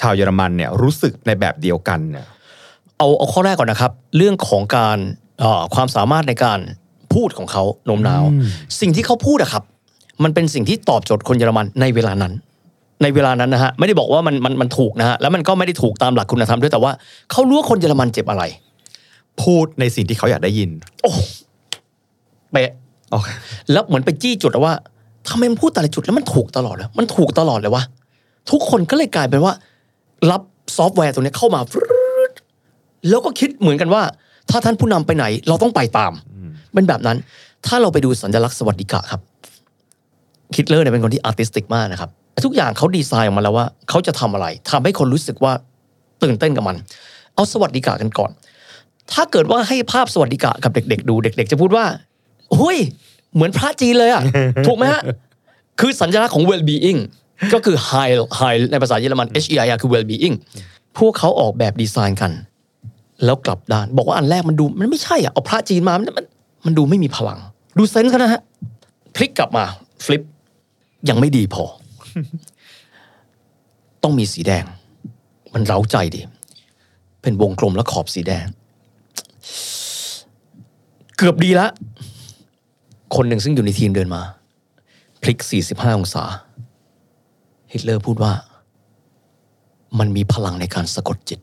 [0.00, 2.26] ชาวเยอรมันเนี่ยรู้สึกในแบบเดียวกันเนี่ย
[2.98, 4.98] เอาเอาข้อแรกก่อนนะครับ เรื่องของการ
[5.40, 6.58] เอ่อความสามารถในการ
[7.14, 8.48] พูดของเขาโน้มน้าวอืม
[8.80, 9.62] สิ่งที่เขาพูดอะครับ
[10.24, 12.32] มันเป็นสิ่งที่ตอบโจทย์คนเยอรมันในเวลานั้น
[13.02, 16.92] ในเวลานั้นนะฮะไม่ได้บอกว่ามันมันมันถูกนะฮะแล้วมันก็ไม่ได้ถูกตามหลักคุณธรรมด้วยแต่ว่า
[17.30, 18.44] เขารู้ว่าคนเยอรมันเจ็บอะไร
[19.42, 20.70] พูดในสิ่งที่เขาอยากได้ยิน
[21.02, 21.12] โอ้
[22.52, 22.70] เป๊ะ
[23.10, 23.28] โอเค
[23.72, 24.74] แล้วเหมือนไปจี้จุดอะว่า
[25.28, 27.82] ทำไมมันพูดแต่ละจุดแล้วมันถูกตลอดเลยมันถูกตลอดเลยวะ
[28.50, 29.52] ทุกคนก็เลยกลายเป็นว่า
[30.30, 30.42] รับ
[30.76, 31.80] ซอฟต์แวร์ตัวเนี้ยเข้ามาฟรึ
[32.30, 32.32] ด
[33.08, 34.02] แล้วก็คิดเหมือนกันว่า
[34.50, 36.12] ถ้าท่านผู้นำไปไหน เราต้องไปตาม
[36.74, 37.16] เป็นแบบนั้น
[37.66, 39.20] ถ้าเราไปดูสัญลักษณ์สวัสติกะครับ
[40.56, 42.10] ฮิตเลอร์เนี่ยเป็นคนที่ artistic มากนะครับ
[42.44, 45.52] ทุกอย่างเขาดีไซน์ออกมาแล้วว่าเขาจะทำอะไรทำให้คนรู้สึกว่า
[46.22, 46.76] ตื่นเต้นกับมัน
[47.34, 48.30] เอาสวัสดิกะกันก่อน
[49.12, 51.84] ถ้าเกิดว่าให้ภาพสวัสดิกะกับเด็ก ๆ ดูเด็ก ๆ จะพูดว่า
[52.56, 52.78] เฮ้ย
[53.34, 54.22] เหมือนพระจีนเลยอะ
[54.66, 55.02] ถูกไหมฮะ
[55.80, 57.00] คือสัญลักษณ์ของ well-being
[57.54, 60.34] ก็คือ high high ในภาษาเยอรมัน H E I R คือ well-being
[60.98, 62.32] พวกเขาออกแบบดีไซน์กัน
[63.24, 66.26] แล้วกลับด้าน บอกว่าอันแรกมันดูมันไม่ใช่อะเอาพระจีนมามันมัน
[66.66, 67.38] มันดูไม่มีพลัง
[67.78, 68.42] ดูเซนส์เขานะฮะ
[69.16, 69.64] พลิกกลับมา
[70.04, 70.22] ฟลิป
[71.08, 71.64] ยังไม่ดีพอ
[74.02, 74.64] ต้องมีสีแดง
[75.54, 76.20] มันเร้าใจดี
[77.22, 78.46] เป็นวงกลมและขอบสีแดง
[81.16, 81.68] เกือบดีละ
[83.14, 84.22] คนหนึ่งซึ่งอยู่ในทีมเดินมา
[85.22, 85.38] พลิก
[85.70, 86.24] 45 องศา
[87.72, 88.32] ฮิตเลอร์พูดว่า
[89.98, 91.40] มันมีพลังในการสะกดจิต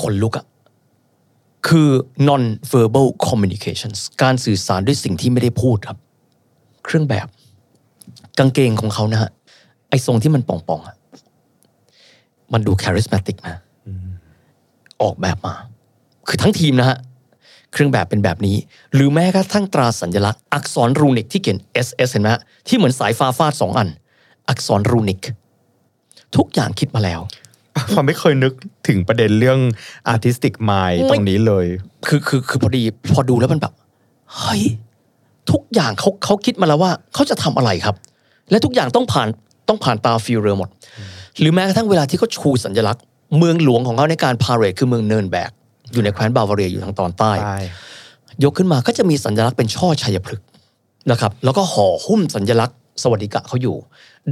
[0.00, 0.46] คนลุกอะ
[1.66, 1.88] คือ
[2.28, 2.42] non
[2.72, 5.98] verbal communications การสื่อสารด้วยสิ่งที่ไม่ได้พูดครับ
[6.86, 7.26] เครื่องแบบ
[8.38, 9.30] กางเกงของเขานะฮะ
[9.90, 10.96] ไอ้ทรงที่มันป่องๆอะ
[12.52, 13.56] มันดู charismatic นะ
[15.02, 15.54] ออกแบบมา
[16.28, 16.98] คือทั้งทีมนะฮะ
[17.72, 18.56] เครื่องแบบเป็นแบบนี้
[18.94, 23.88] หรือแม้กระทั่งตราสัญลักษณ์ อักษรรูนิกที่เขียน SS เห็นไหมฮะที่เหมือนสายฟ้าฟาดสองอัน
[24.48, 25.20] อักษรรูนิก
[26.36, 27.20] ทุกอย่างคิดมาแล้ว
[27.92, 28.52] ผมไม่เคยนึก
[28.88, 29.58] ถึงประเด็นเรื่อง
[30.12, 31.66] artistic mind ไม่ตรงนี้เลย
[32.08, 32.82] คือคือคือพอดี
[33.12, 33.72] พอดูแล้วมันแบบ
[34.36, 34.62] เฮ้ย
[35.52, 37.96] ทุกอย่างเขาเขาคิดมาแล้วว่าเขาจะทำอะไรครับ
[38.50, 39.28] และทุกอย่างต้องผ่าน
[39.68, 40.68] ต้องผ่านตา Führer หมด
[41.40, 43.02] หรือแม้กระทั่งเวลาที่เขาชูสัญลักษณ์
[43.38, 45.50] เมืองหลวงของเขาในการ parade คือเมืองเนิร์นแบร์ก
[45.92, 47.58] อยู่ในแคว้นบาวาเรียอยู่ทางตอนใต้ใช่
[48.44, 50.46] ยกขึ้นมาก็จะมีสัญลักษณ์เป็นช่อชัยพฤกษ์
[51.10, 53.76] นะครับ แล้วก็ห่อหุ้มสัญลักษณ์ สวัสติกะเขาอยู่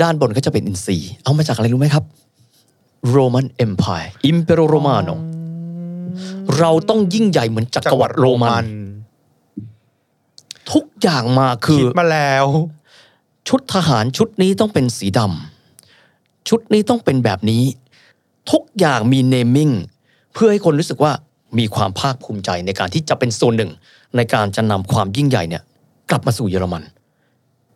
[0.02, 2.04] ด้านบนก็จะเป็นอินทรีเอามาจากอะไรรู้ไหมครับ
[3.14, 5.14] Roman Empire Impero Romano
[6.58, 8.64] เราต้องยิ่งใหญ่เหมือนจักรวรรดิโรมัน
[10.72, 12.46] ทุกอย่างมาคือคิดมาแล้ว
[13.48, 17.62] ชุดทหารชุดนี้ต้องเป็นสีดำชุดนี้ต้องเป็นแบบนี้
[18.50, 19.70] ทุกอย่างมีเนมมิ่ง
[20.32, 21.12] เพื่อให้คนรู้สึกว่า
[21.58, 23.70] มีความภาคภูมิใจในการที่จะเป็นส่วนหนึ่ง
[24.16, 25.62] ในการจะนำความยิ่งใหญ่เนี่ย
[26.10, 26.82] กลับมาสู่เยอรมัน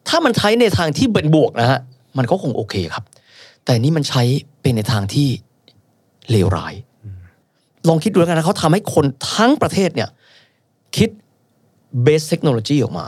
[0.08, 1.80] ถ้ามันใช้ในทางที่เป็นบวกนะฮะ
[2.18, 3.04] มันก็คงโอเคครับ
[3.64, 4.22] แต่นี่มันใช้
[4.62, 5.28] เป็นในทางที่
[6.30, 6.74] เลวร้าย
[7.88, 10.08] ลองคิดดูแล้วกันนะเขาทำให้คนทั้งประเทศเนี่ย
[10.96, 11.10] คิด
[12.02, 13.06] เบสเทคโนโลยีออกมา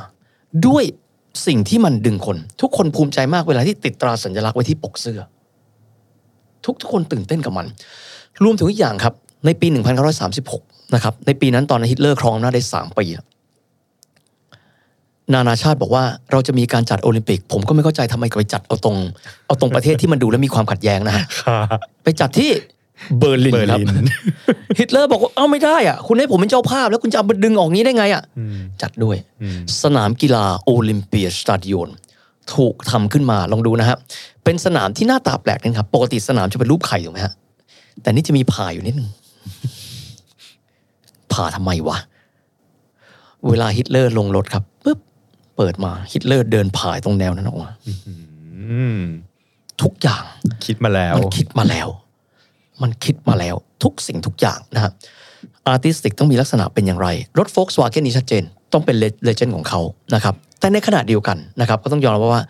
[0.67, 0.85] ด้วย
[1.47, 5.21] สิ่งที่มันดึงคน ทุกคนภูมิใจมากเวลาที่ติดตราสัญลักษณ์ไว้ที่ปกเสื้อ
[6.65, 7.67] ทุกทุกคนตื่นเต้นกับมัน
[8.45, 9.15] รวมถึงอีกอย่างครับ
[9.47, 9.67] ในปี
[10.31, 13.07] 1936 นะครับ ในปีนั้นตอนนั้นฮิตเลอร์ครองอำนาจได้ 3 ปี
[15.35, 18.97] นานาชาติบอกว่าเราจะมีการจัดโอลิมปิก ผมก็ไม่เข้าใจทำไมไปจัดเอาตรง
[19.47, 21.25] เอาตรงประเทศที่มันดูแล้วมีความขัดแย้งนะฮะ
[22.03, 22.51] ไปจัดที่
[23.19, 24.07] เบอร์ลินเบอร์ครับลิน
[24.79, 28.23] ฮิตเลอร์บอกว่าเอ้าไม่ได้อะ คุณให้ผมเป็นเจ้าภาพ แล้วคุณจะเอามาดึงออกนี้ได้ไงอะ
[28.83, 29.17] จัดด้วย
[29.83, 31.89] สนามกีฬา Olympiastadion
[32.55, 33.99] ถูกทำขึ้นมาลองดูนะฮะ
[34.45, 37.35] เป็นสนามที่หน้าตาแปลกนิดครับ ปกติสนามจะเป็นรูปไข่ถูกไหมฮะ
[38.03, 39.09] แต่นี่จะมีผ่าอยู่นิดนึง
[41.33, 41.99] ผ่าทำไมวะ
[43.49, 44.99] เวลาฮิตเลอร์ลงรถครับปุ๊บ
[45.57, 47.71] เปิดมาฮิตเลอร์เดินผ่านตรงแนวนั้นออกมา
[48.09, 49.01] อืม
[49.83, 50.25] ทุกอย่าง
[50.67, 51.89] คิดมาแล้ว มันคิดมาแล้ว
[52.83, 54.93] มันคิดมาแล้วทุกสิ่งทุกอย่างนะฮะ
[55.67, 57.09] artistic ต้องมีลักษณะเป็นอย่างไร
[57.39, 59.81] รถโฟล์กสวาเกนนี้ชัดเจน ต้องเป็น legend ของเขา
[60.15, 62.45] นะครับแต่ในขณะเดียวกันนะครับก็ต้องยอมรับว่า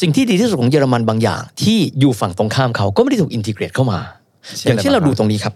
[0.00, 3.98] สิ่งที่ดีที่สุดของเยอรมันบางอย่าง ที่อยู่ฝั่งตรงข้ามเขาก็ไม่ได้ถูก integrate เข้ามา
[4.58, 5.54] เช่นอย่างเช่นอะไรเราบ้างดูตรงนี้ครับ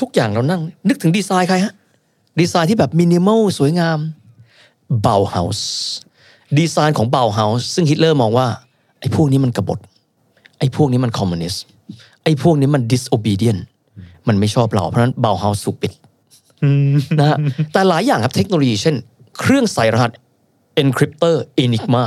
[0.00, 1.74] ทุกอย่างเรานั่ง นึกถึงดีไซน์ใครฮะ
[2.40, 3.98] ดีไซน์ที่แบบมินิมอลสวยงาม
[5.02, 5.68] เบาเฮาส์
[6.58, 8.46] ดีไซน์ของเบาเฮาส์ซึ่งฮิตเลอร์มองว่า
[9.00, 9.78] ไอ้พวกนี้มันกบฏ
[10.58, 11.62] ไอ้พวกนี้มันคอมมิวนิสต์
[12.24, 13.60] ไอ้พวกนี้มัน disobedient
[14.28, 15.92] มันไม่ชอบเรา เพราะฉะนั้นเบาเฮาส์ถูกปิด
[17.18, 17.36] นะฮะ
[17.72, 18.94] แต่หลายอย่างครับเทคโนโลยีเช่น
[19.38, 20.10] เครื่องใส่รหัส
[20.80, 22.04] encryptor Enigma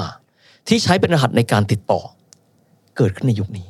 [0.68, 2.02] ที่ใช้เป็นรหัสในการติดต่อ
[2.98, 3.68] เกิดขึ้นในยุคนี้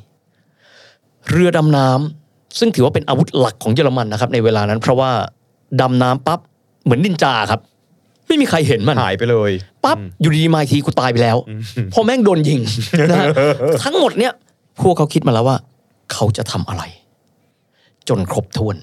[1.30, 5.10] เรือดำน้ำซึ่งถือว่าเป็นอาวุธหลักของเยอรมันนะครับ ในเวลานั้น เพราะว่า
[5.80, 6.40] ดำน้ำปั๊บ
[6.84, 7.60] เหมือนนินจาครับ
[8.26, 9.50] ไม่มีใครเห็นมันหายไปเลย
[9.84, 11.36] ปั๊บอยู่ดีๆมาอีกทีกูตายไปแล้ว
[11.92, 12.60] พอแม่งโดนยิง
[13.10, 13.28] นะฮะ
[13.84, 14.32] ทั้งหมดเนี่ย
[14.82, 15.56] พวกเขาคิดมาแล้วว่า
[16.12, 16.82] เขาจะทำอะไร
[18.08, 18.76] จนครบถ้วน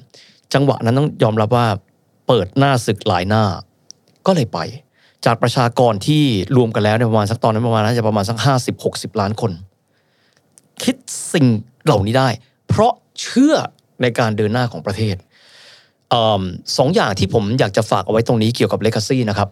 [0.53, 1.67] จังหวะนั้นต้องยอมรับว่า
[2.27, 3.43] เปิดหน้าศึกหลายหน้า
[4.25, 4.59] ก็เลยไป
[5.25, 6.23] จากประชากรที่
[6.57, 9.51] รวมกันแล้วเนี่ยประมาณสักตอนนั้นประมาณน่าจะประมาณสักห้าสิบหกสิบล้านคน
[10.83, 10.95] คิด
[11.33, 11.45] สิ่ง
[11.85, 12.29] เหล่านี้ได้
[12.67, 13.55] เพราะเชื่อ
[14.01, 15.15] ในการเดินหน้าของประเทศ
[16.09, 16.41] เอม
[16.77, 19.49] สองอย่างที่ผมอยากจะฝากเอาไว้ตรงนี้เกี่ยวกับเลกาซีนะครับ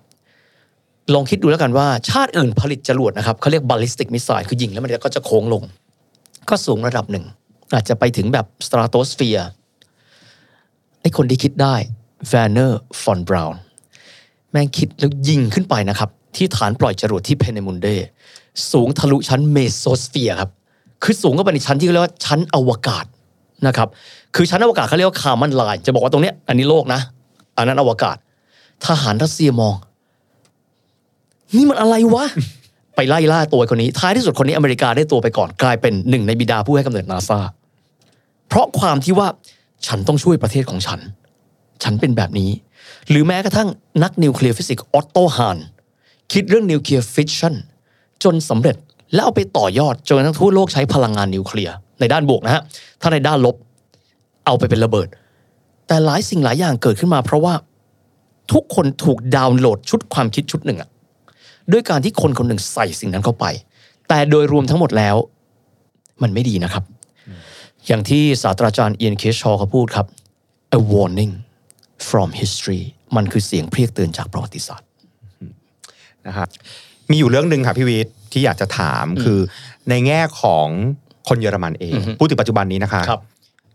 [1.13, 5.63] ลองคิดดูแล้วกันว่าชาติอื่นผลิตจรวดนะครับเขาเรียก ballistic missile คือยิงแล้วมันก็จะโค้งลง
[6.49, 7.25] ก็สูงระดับหนึ่ง
[7.73, 9.45] อาจจะไปถึงแบบ stratosphere
[11.01, 11.75] ไอ้คนที่คิดได้
[12.31, 12.71] Wernher
[13.03, 13.55] von Braun
[14.51, 17.87] แม่งคิดแล้วยิงขึ้นไปนะครับ ที่ฐานปล่อยจรวดที่เพเนมุนเด
[18.71, 20.49] สูงทะลุชั้นเมโซสเฟียร์ครับ
[21.03, 23.05] คือสูงก็ไปในชั้นที่เรียกว่าชั้นอวกาศ
[23.67, 23.87] นะครับ
[24.35, 27.01] คือชั้นอวกาศเขาเรียกว่า Kármán line จะบอกว่าตรงเนี้ยอันนี้โลกนะ
[27.57, 28.17] อันนั้นอวกาศ
[28.85, 29.75] ทหารรัสเซียมอง
[31.55, 32.25] นี่มันอะไรวะ
[32.95, 37.39] ไปไล่ล่าตัวคนนี้ ท้ายที่สุดคนนี้อเมริกาได้ตัวไปก่อนกลายเป็นหนึ่งในบิดาผู้ให้กำเนิดนาซา
[38.49, 39.27] เพราะความที่ว่า
[39.87, 40.99] ฉันต้องช่วยประเทศของฉัน
[41.83, 42.49] ฉันเป็นแบบนี้
[43.09, 43.69] หรือแม้กระทั่ง
[44.03, 45.57] นักนิวเคลียร์ฟิสิกส์ออตโตฮาน
[46.31, 47.55] คิดเรื่องนิวเคลียร์ฟิชชั่น
[48.23, 48.75] จนสำเร็จ
[49.13, 52.63] แล้วเอาไปต่อยอดจนกระทั่งทั่วโลกใช้พลังงานนิวเคลียร์ในด้านบวกนะฮะ
[53.01, 53.55] ถ้าในด้านลบ
[54.45, 55.07] เอาไปเป็นระเบิด
[55.87, 57.53] แต่หลายสิ่งหลายอย่างเกิดขึ้นมา เพราะว่า
[58.53, 60.89] ทุกคนถูกดาวน์โหลดชุดความคิดชุดหนึ่งอะ
[61.71, 63.45] ด้วยการที่คนคนหนึ่งใส่สิ่งนั้นเข้าไป
[64.07, 65.15] แต่โดยรวมทั้งหมดแล้ว
[66.21, 66.83] มันไม่ดีนะครับ
[67.89, 70.07] อย่างที่ศาสตราจารย์เอียนเคชชอเขาพูดครับ
[70.77, 71.33] a warning
[72.09, 72.81] from history
[73.15, 74.87] มันคือเสียงเพรียกเตือนจากประวัติศาสตร์
[76.27, 76.47] นะครับ
[77.09, 79.39] มีอยู่เรื่องหนึ่งค่ะพี่วิทย์ที่อยากจะถามคือ
[79.89, 80.67] ในแง่ของ
[81.27, 83.21] คนเยอรมันเองอือฮึพูดถึงปัจจุบันนี้นะคะครับ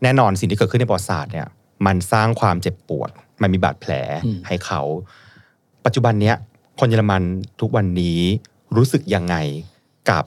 [0.03, 1.47] แน่นอนสิ่งที่เกิดขึ้นในประวัติศาสตร์เนี่ย
[1.85, 3.09] มันสร้างความเจ็บปวด
[3.41, 3.91] มันมีบาดแผล
[4.25, 4.81] อืมให้เขา
[5.85, 6.35] ปัจจุบันเนี้ย
[6.79, 7.21] คนเยอรมัน
[7.61, 8.19] ทุกวันนี้
[8.75, 9.35] รู้สึกยังไง
[10.09, 10.23] กับ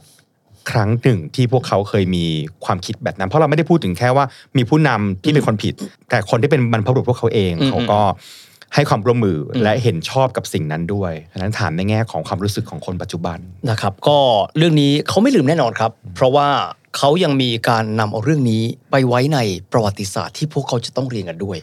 [0.71, 2.25] ครั้งหนึ่งที่พวกเขาเคยมี
[2.65, 4.25] ความคิดแบบนั้น เพราะเราไม่ได้พูดถึงแค่ว่า
[4.57, 5.75] มีผู้นำที่เป็นคนผิด
[6.11, 8.01] แต่คนที่เป็นบรรพบุรุษพวกเขาเองอืมเขาก็
[8.75, 13.39] ให้ความร่วมมืออมและเห็นชอบกับสิ่งนั้นด้วยดังนั้นถามในแง่ของความรู้สึกของคนปัจจุบัน
[13.71, 14.19] นะครับ ก็
[14.57, 16.49] เรื่องนี้เขาไม่ลืมแน่นอนครับ เพราะว่า
[16.97, 19.39] เขายังมีการนำเอาเรื่องนี้ไปไว้ใน
[19.73, 21.59] ประวัติศาสตร์ที่พวกเขาจะต้องเรียนกันด้วย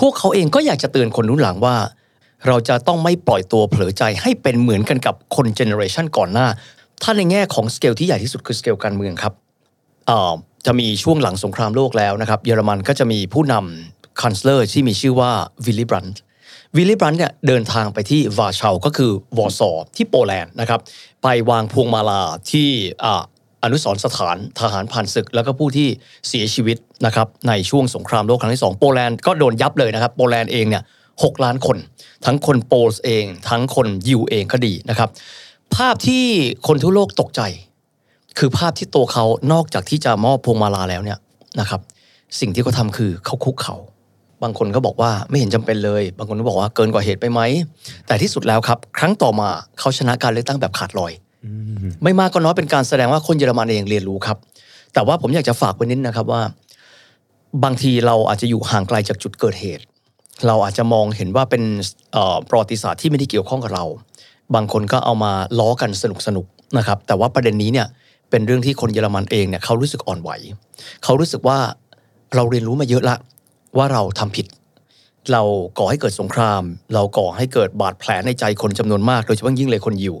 [0.00, 1.76] พวกเขาเองก็อยากจะเตือนคนรุ่นหลังว่า
[2.46, 6.46] เราจะต้องไม่ปล่อยตัวเผลอใจให้เป็นเหมือนกันกับคน generation ก่อนหน้า
[7.02, 9.32] ถ้าในแง่ของสเกลที่ใหญ่ที่สุดคือสเกลการเมืองครับ
[10.66, 15.30] จะมีช่วงหลังสงครามโลกแล้วนะครับเยอรมันก็จะมีผู้นำ Kanzler ที่มีชื่อว่า
[15.64, 16.20] วิลลี่บรันต์
[16.76, 20.80] วิลลี่บรันต์เนี่ยเดินทางไปที่วาร์ชาวก็คือวอร์ซอที่โปแลนด์นะครับ
[21.22, 22.68] ไปวางพวงมาลาที่
[23.64, 25.88] อนุสรสถานทหารผ่านศึก แล้วก็ผู้ที่
[26.28, 26.76] เสียชีวิต
[27.06, 30.82] นะครับในช่วงสงครามโลกครั้งที่สองโปแลนด์ก็โดนยับเลยนะครับโปแลนด์เองเนี่ย
[31.22, 31.76] หกล้านคน
[32.24, 35.08] ทั้งคนโปลส์เอง ทั้งคนยิวเองก็ดีนะครับ
[35.76, 36.24] ภาพที่
[36.66, 37.40] คนทั่วโลกตกใจ
[38.38, 41.18] คือภาพที่ตัวเขานอกจากที่จะมอบพวงมาลาแล้วเนี่ย
[41.60, 41.80] นะครับ
[42.40, 43.76] สิ่งที่เขาทำคือเขาคุกเขา
[44.42, 47.40] บางคนก็บอกว่าไม่เห็นจำเป็นเลย บางคนก็บอกว่าเกินกว่าเหตุไปไหม
[48.06, 49.48] แต่ที่สุดแล้วครับ ครั้งต่อมา
[49.78, 51.12] เขาชนะการเลือกตั้งแบบขาดลอย
[52.02, 54.36] ไม่มากก็น้อยเป็นการแสดงว่าคนเยอรมันเองเรียนรู้ครับ
[54.94, 56.42] แต่ว่าผมอยากจะฝากไว้นิดนะครับว่า
[57.64, 59.84] บางทีเราอาจจะอยู่ห่างไกลจากจุดเกิดเหตุ
[60.46, 61.62] เราอาจจะมองเห็นว่าเป็น
[62.48, 63.84] ประวัติศาสตร์ที่ไม่ได้เกี่ยวข้องกับเรา
[64.54, 67.86] บางคนก็เอามาล้อกันสนุกสนุกๆนะครับ แต่ว่าประเด็นนี้เนี่ย
[68.30, 70.30] เป็นเรื่องที่คนเยอรมันเองเนี่ยเขารู้สึกอ่อนไหว
[71.04, 71.58] เขารู้สึกว่า
[72.34, 73.16] เราเรียนรู้มาเยอะละ
[73.76, 74.46] ว่าเราทำผิด
[75.32, 75.42] เรา
[75.78, 76.62] ก่อให้เกิดสงคราม
[76.94, 80.14] เราก่อให้เกิดบาดแผลในใจคนจำนวนมากโดยเฉพาะยิ่งเลยคนยิว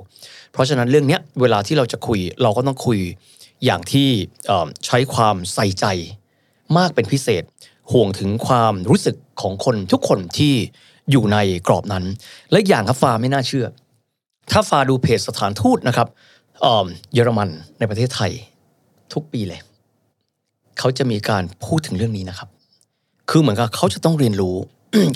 [0.52, 2.98] เพราะฉะนั้นเรื่องเนี้ยเวลาที่เราจะคุยเราก็ต้องคุย
[3.64, 4.08] อย่างที่
[4.86, 5.86] ใช้ความใส่ใจ
[6.78, 7.42] มากเป็นพิเศษ
[7.92, 10.54] ห่วงถึงความรู้สึกของคนทุกคนที่
[11.10, 12.04] อยู่ในกรอบนั้น
[12.50, 13.66] และอีกอย่างครับฟาไม่น่าเชื่อ
[14.50, 16.08] ถ้าฟาดูเพจสถานทูตนะครับ
[16.60, 17.48] เอิ่มเยอรมัน
[17.78, 18.32] ในประเทศไทย
[19.12, 19.60] ทุกปีเลย
[20.78, 22.48] เขาจะมีการพูดถึงเรื่องนี้นะครับ
[23.30, 24.56] คือเหมือนกับเขาจะต้องเรียนรู้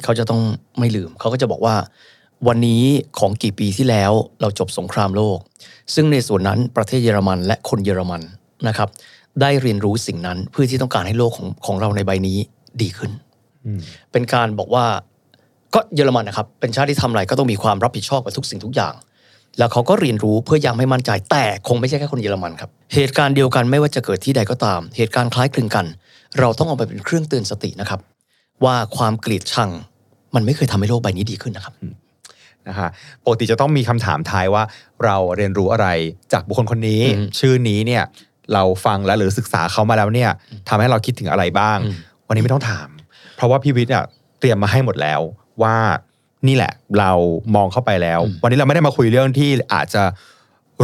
[0.04, 0.42] เขาจะต้อง
[0.78, 1.76] ไม่ลืม เขาก็จะบอกว่า
[2.48, 2.84] วันนี้
[3.18, 5.38] ของกี่ปีที่แล้วเราจบสงครามโลก
[5.94, 8.22] ซึ่งในส่วนนั้นประเทศเยอรมันและคนเยอรมัน
[8.68, 8.88] นะครับ
[9.40, 12.38] ได้เรียนรู้สิ่งนั้นเพื่อที่ต้องการให้โลกของของเราในใบนี้
[12.82, 13.10] ดีขึ้น
[14.12, 14.84] เป็นการบอกว่า
[15.74, 18.94] ก็เยอรมันนะครับ เป็นชาติที่ทำอะไรก็ต้องมีความรับผิดชอบกับทุกสิ่งทุกอย่าง
[19.58, 25.86] แล้วเขาก็เรียนรู้เพื่อยังไม่มั่นใจแต่คงไม่ใช่แค่คนเยอรมันครับ เหตุการณ์เดียวกันไม่ว่าจะเกิดที่ใดก็ตาม เหตุการณ์คล้ายคลึงกัน
[26.40, 28.00] เราต้องเอาไปเป็นเครื่องเตือนสตินะครับ
[28.64, 29.70] ว่าความเกลียดชัง
[30.34, 31.74] มันไม่เคยทำให้โลกใบนี้ดีขึ้นนะครับ
[32.68, 32.88] นะฮะ
[33.24, 34.62] ปกติจะต้องมีคำถามท้ายว่า
[35.04, 35.88] เราเรียนรู้อะไร
[36.32, 38.02] จากบุคคลคนนี้อืมชื่อนี้เนี่ย
[38.52, 40.30] เราฟังแล้วหรือศึกษาเขามาแล้วเนี่ย
[40.68, 41.94] ทำให้เราคิดถึงอะไรบ้างอืม
[42.28, 42.88] วันนี้ไม่ต้องถาม
[43.36, 44.04] เพราะว่าพี่วิทย์อะ
[44.40, 45.20] เตรียมมาให้หมดแล้ว
[45.62, 45.76] ว่า
[46.48, 47.12] นี่แหละ เรา
[47.54, 50.02] มองเข้าไปแล้ว วันนี้เราไม่ได้มาคุยเรื่องที่อาจจะ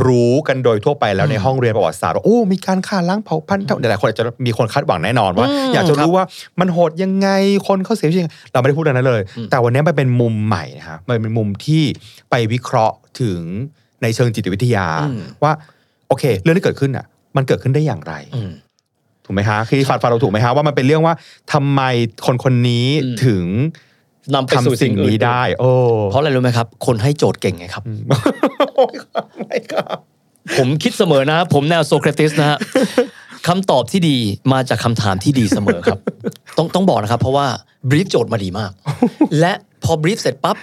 [0.07, 6.25] รู้กันโดยทั่วไปแล้วในห้องเรียนประวัติศาสตร์ว่าโอ้มีการฆ่าล้างเผ่าพันธุ์เท่าหลายๆคนอาจจะมีคนคาดหวังแน่นอนว่าอืมอยากจะครับรู้ว่า
[6.61, 7.29] มันโหดยังไง
[7.67, 11.83] คนเขาเสียชีวิตยังไงเราไม่ได้พูดเรื่องนั้นเลย แต่วันนี้มันเป็นมุมใหม่นะครับมันเป็นมุมที่
[12.31, 13.41] ไปวิเคราะห์ถึง
[14.03, 15.53] ในเชิงจิตวิทยาอืมว่า
[16.09, 17.07] โอเค เรื่องที่เกิดขึ้นอะ
[17.37, 18.53] มันเกิดขึ้นได้อย่างไรอืม
[19.25, 21.15] ถูกไหมฮะคือฟันฟันเราถูกไหมฮะว่ามันเป็นเรื่องว่า
[21.53, 21.83] ทำไม
[22.27, 23.45] คนคนนี้อืมถึง
[24.35, 25.71] นำไปสู่ทำสิ่งนี้ได้ โอ้
[26.11, 27.85] เพราะอะไรรู้ไหมครับ คนให้โจทย์เก่งไงครับ
[28.77, 29.97] โอ้ยครับไม่ครับ
[30.59, 32.59] ผมคิดเสมอนะ ผมแนวโซเครติสนะฮะ
[33.49, 34.17] คำตอบที่ดี
[34.53, 35.99] มาจากคำถามที่ดีเสมอครับ
[36.59, 37.47] ต้องต้องบอกนะครับ เพราะว่า
[37.89, 38.71] บรีฟโจทย์มาดีมาก
[39.41, 39.53] และ
[39.85, 40.57] พอบรีฟเสร็จปั๊บ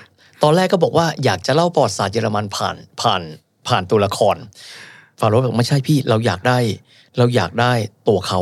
[0.43, 3.21] ตอนแรกก็บอกว่าอยากจะเล่าประวัติศาสตร์เยอรมันผ่านผ่าน
[3.67, 4.35] ผ่านตัวละคร
[5.19, 6.57] ฟาโรห์บอกไม่ใช่พี่เราอยากได้
[7.17, 7.71] เราอยากได้
[8.07, 8.39] ตัวเขา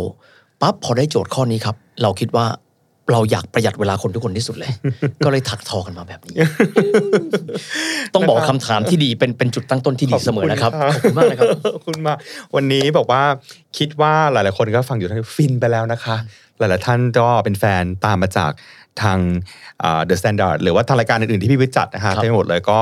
[0.62, 2.46] ปั๊บพอได้โจทย์ข้อนี้ครับ เราคิดว่า
[3.12, 4.72] เราอยากประหยัดเวลาคนทุกคนที่สุดเลย
[5.26, 6.38] ก็เลยถักทอกันมาแบบนี้
[8.14, 12.18] ต้องบอกคำถามที่ดีเป็นเป็นจุดตั้งต้นที่ดีเสมอนะครับ ขอบคุณมากนะครับขอบคุณมาก
[12.56, 13.24] วันนี้บอกว่า
[13.78, 16.16] คิดว่าหลาย ๆ คนก็ฟังอยู่ท่านฟินไปแล้วนะคะ
[16.60, 18.52] หลาย ๆ ท่านก็เป็นแฟนตามมาจาก
[19.02, 19.20] ทาง
[20.06, 22.80] The Standard หรือว่าทางรายการอื่น ๆ ที่พี่วิทย์จัดนะฮะครับทั้งหมดเลยก็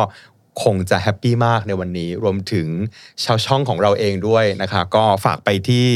[0.63, 2.67] คงจะแฮปปี้มากในวันนี้ รวมถึง
[3.23, 5.87] ชาวช่องของเราเองด้วยนะคะ ก็ฝากไปที่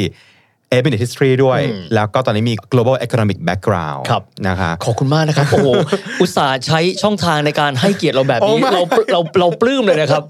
[0.74, 5.68] a b i n e t History ด้วยอืมแล้วก็ตอนนี้มี global economic background ครับนะคะขอบคุณมากนะครับ โอ้โห
[6.22, 10.24] อุตส่าห์ใช้ช่องทางในการให้เกียรติเราแบบนี้โอ้ไม่เราเราเราปลื้มเลยนะครับ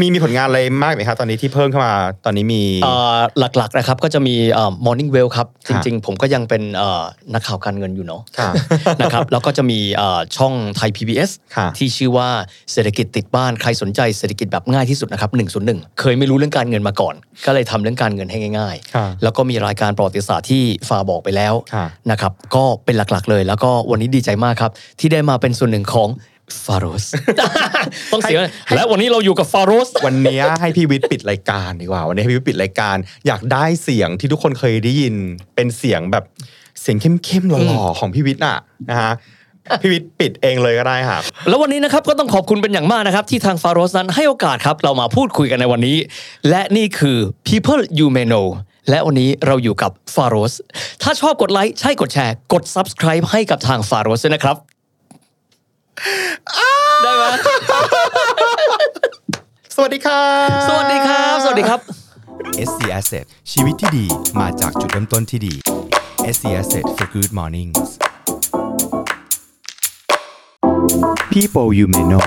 [0.00, 7.02] มีมีผลงานอะไรมากไหมครับตอนนี้ที่เพิ่มเข้ามาตอนนี้มีเอ่อหลักๆนะครับก็จะมีเอ่อ Morning Well ครับคจรับริง ๆ ผมก็ยังเป็นเอ่อ
[7.34, 8.50] นักข่าวการเงินอยู่เนาะค่ะ
[9.00, 12.28] นะครับแล้วก็จะมีเอ่อช่องไทย PBS ค่ะที่ชื่อว่า
[12.72, 15.30] เศรษฐกิจติดบ้านใครสนใจเศรษฐกิจแบบง่ายที่สุดนะครับ
[15.64, 17.14] 101เคยไม่รู้เรื่องการเงินมาก่อน
[17.46, 26.08] ก็เลยทำเรื่องการเงินให้ง่ายค่ะๆแล้วก็มีรายการประวัติศาสตร์ที่ฟาบอกไปแล้วค่ะนะครับก็เป็นหลักๆเลย แล้วก็วันนี้ดีใจมากครับ ที่ได้มาเป็นส่วนหนึ่งของ
[26.64, 27.06] ฟาโรส
[28.12, 28.38] ต้องเสียง
[28.74, 32.96] และวันนี้เราอยู่กับฟาโรสวันนี้ให้พี่วิทย์ปิดรายการดีกว่า วันนี้ให้พี่วิทย์ปิดรายการ
[33.26, 35.14] อยากได้เสียงที่ทุกคนเคยได้ยิน
[35.54, 36.24] เป็นเสียงแบบ
[36.80, 38.56] เสียงเข้มๆหล่อๆของพี่วิทย์น่ะ
[38.90, 39.12] นะฮะ
[39.82, 41.18] พี่วิทย์ปิดเองเลยก็ได้ค่ะ
[41.48, 45.96] แล้ววันนี้นะครับก็ต้องขอบคุณเป็นอย่างมากนะครับ ที่ทางฟาโรสนั้นให้โอกาสครับ เรามาพูดคุยกันในวันนี้
[46.48, 48.46] และนี่คือ People You May Know
[48.90, 50.54] และวันนี้เราอยู่กับฟาโรส
[51.02, 54.56] ถ้าชอบกดไลค์ใช่กดแชร์ กด Subscribe ให้กับทางฟาโรสด้วยนะครับ
[57.02, 57.24] ได้ไหม
[59.74, 60.20] สวัสดีค่ะ
[60.68, 61.80] สวัสดีครับ สวัสดีครับ
[62.68, 64.06] SC Asset ชีวิตที่ดี
[64.40, 65.54] มาจากจุดเริ่มต้นที่ดี
[66.34, 67.88] SC Asset for good mornings
[71.34, 72.26] People you may know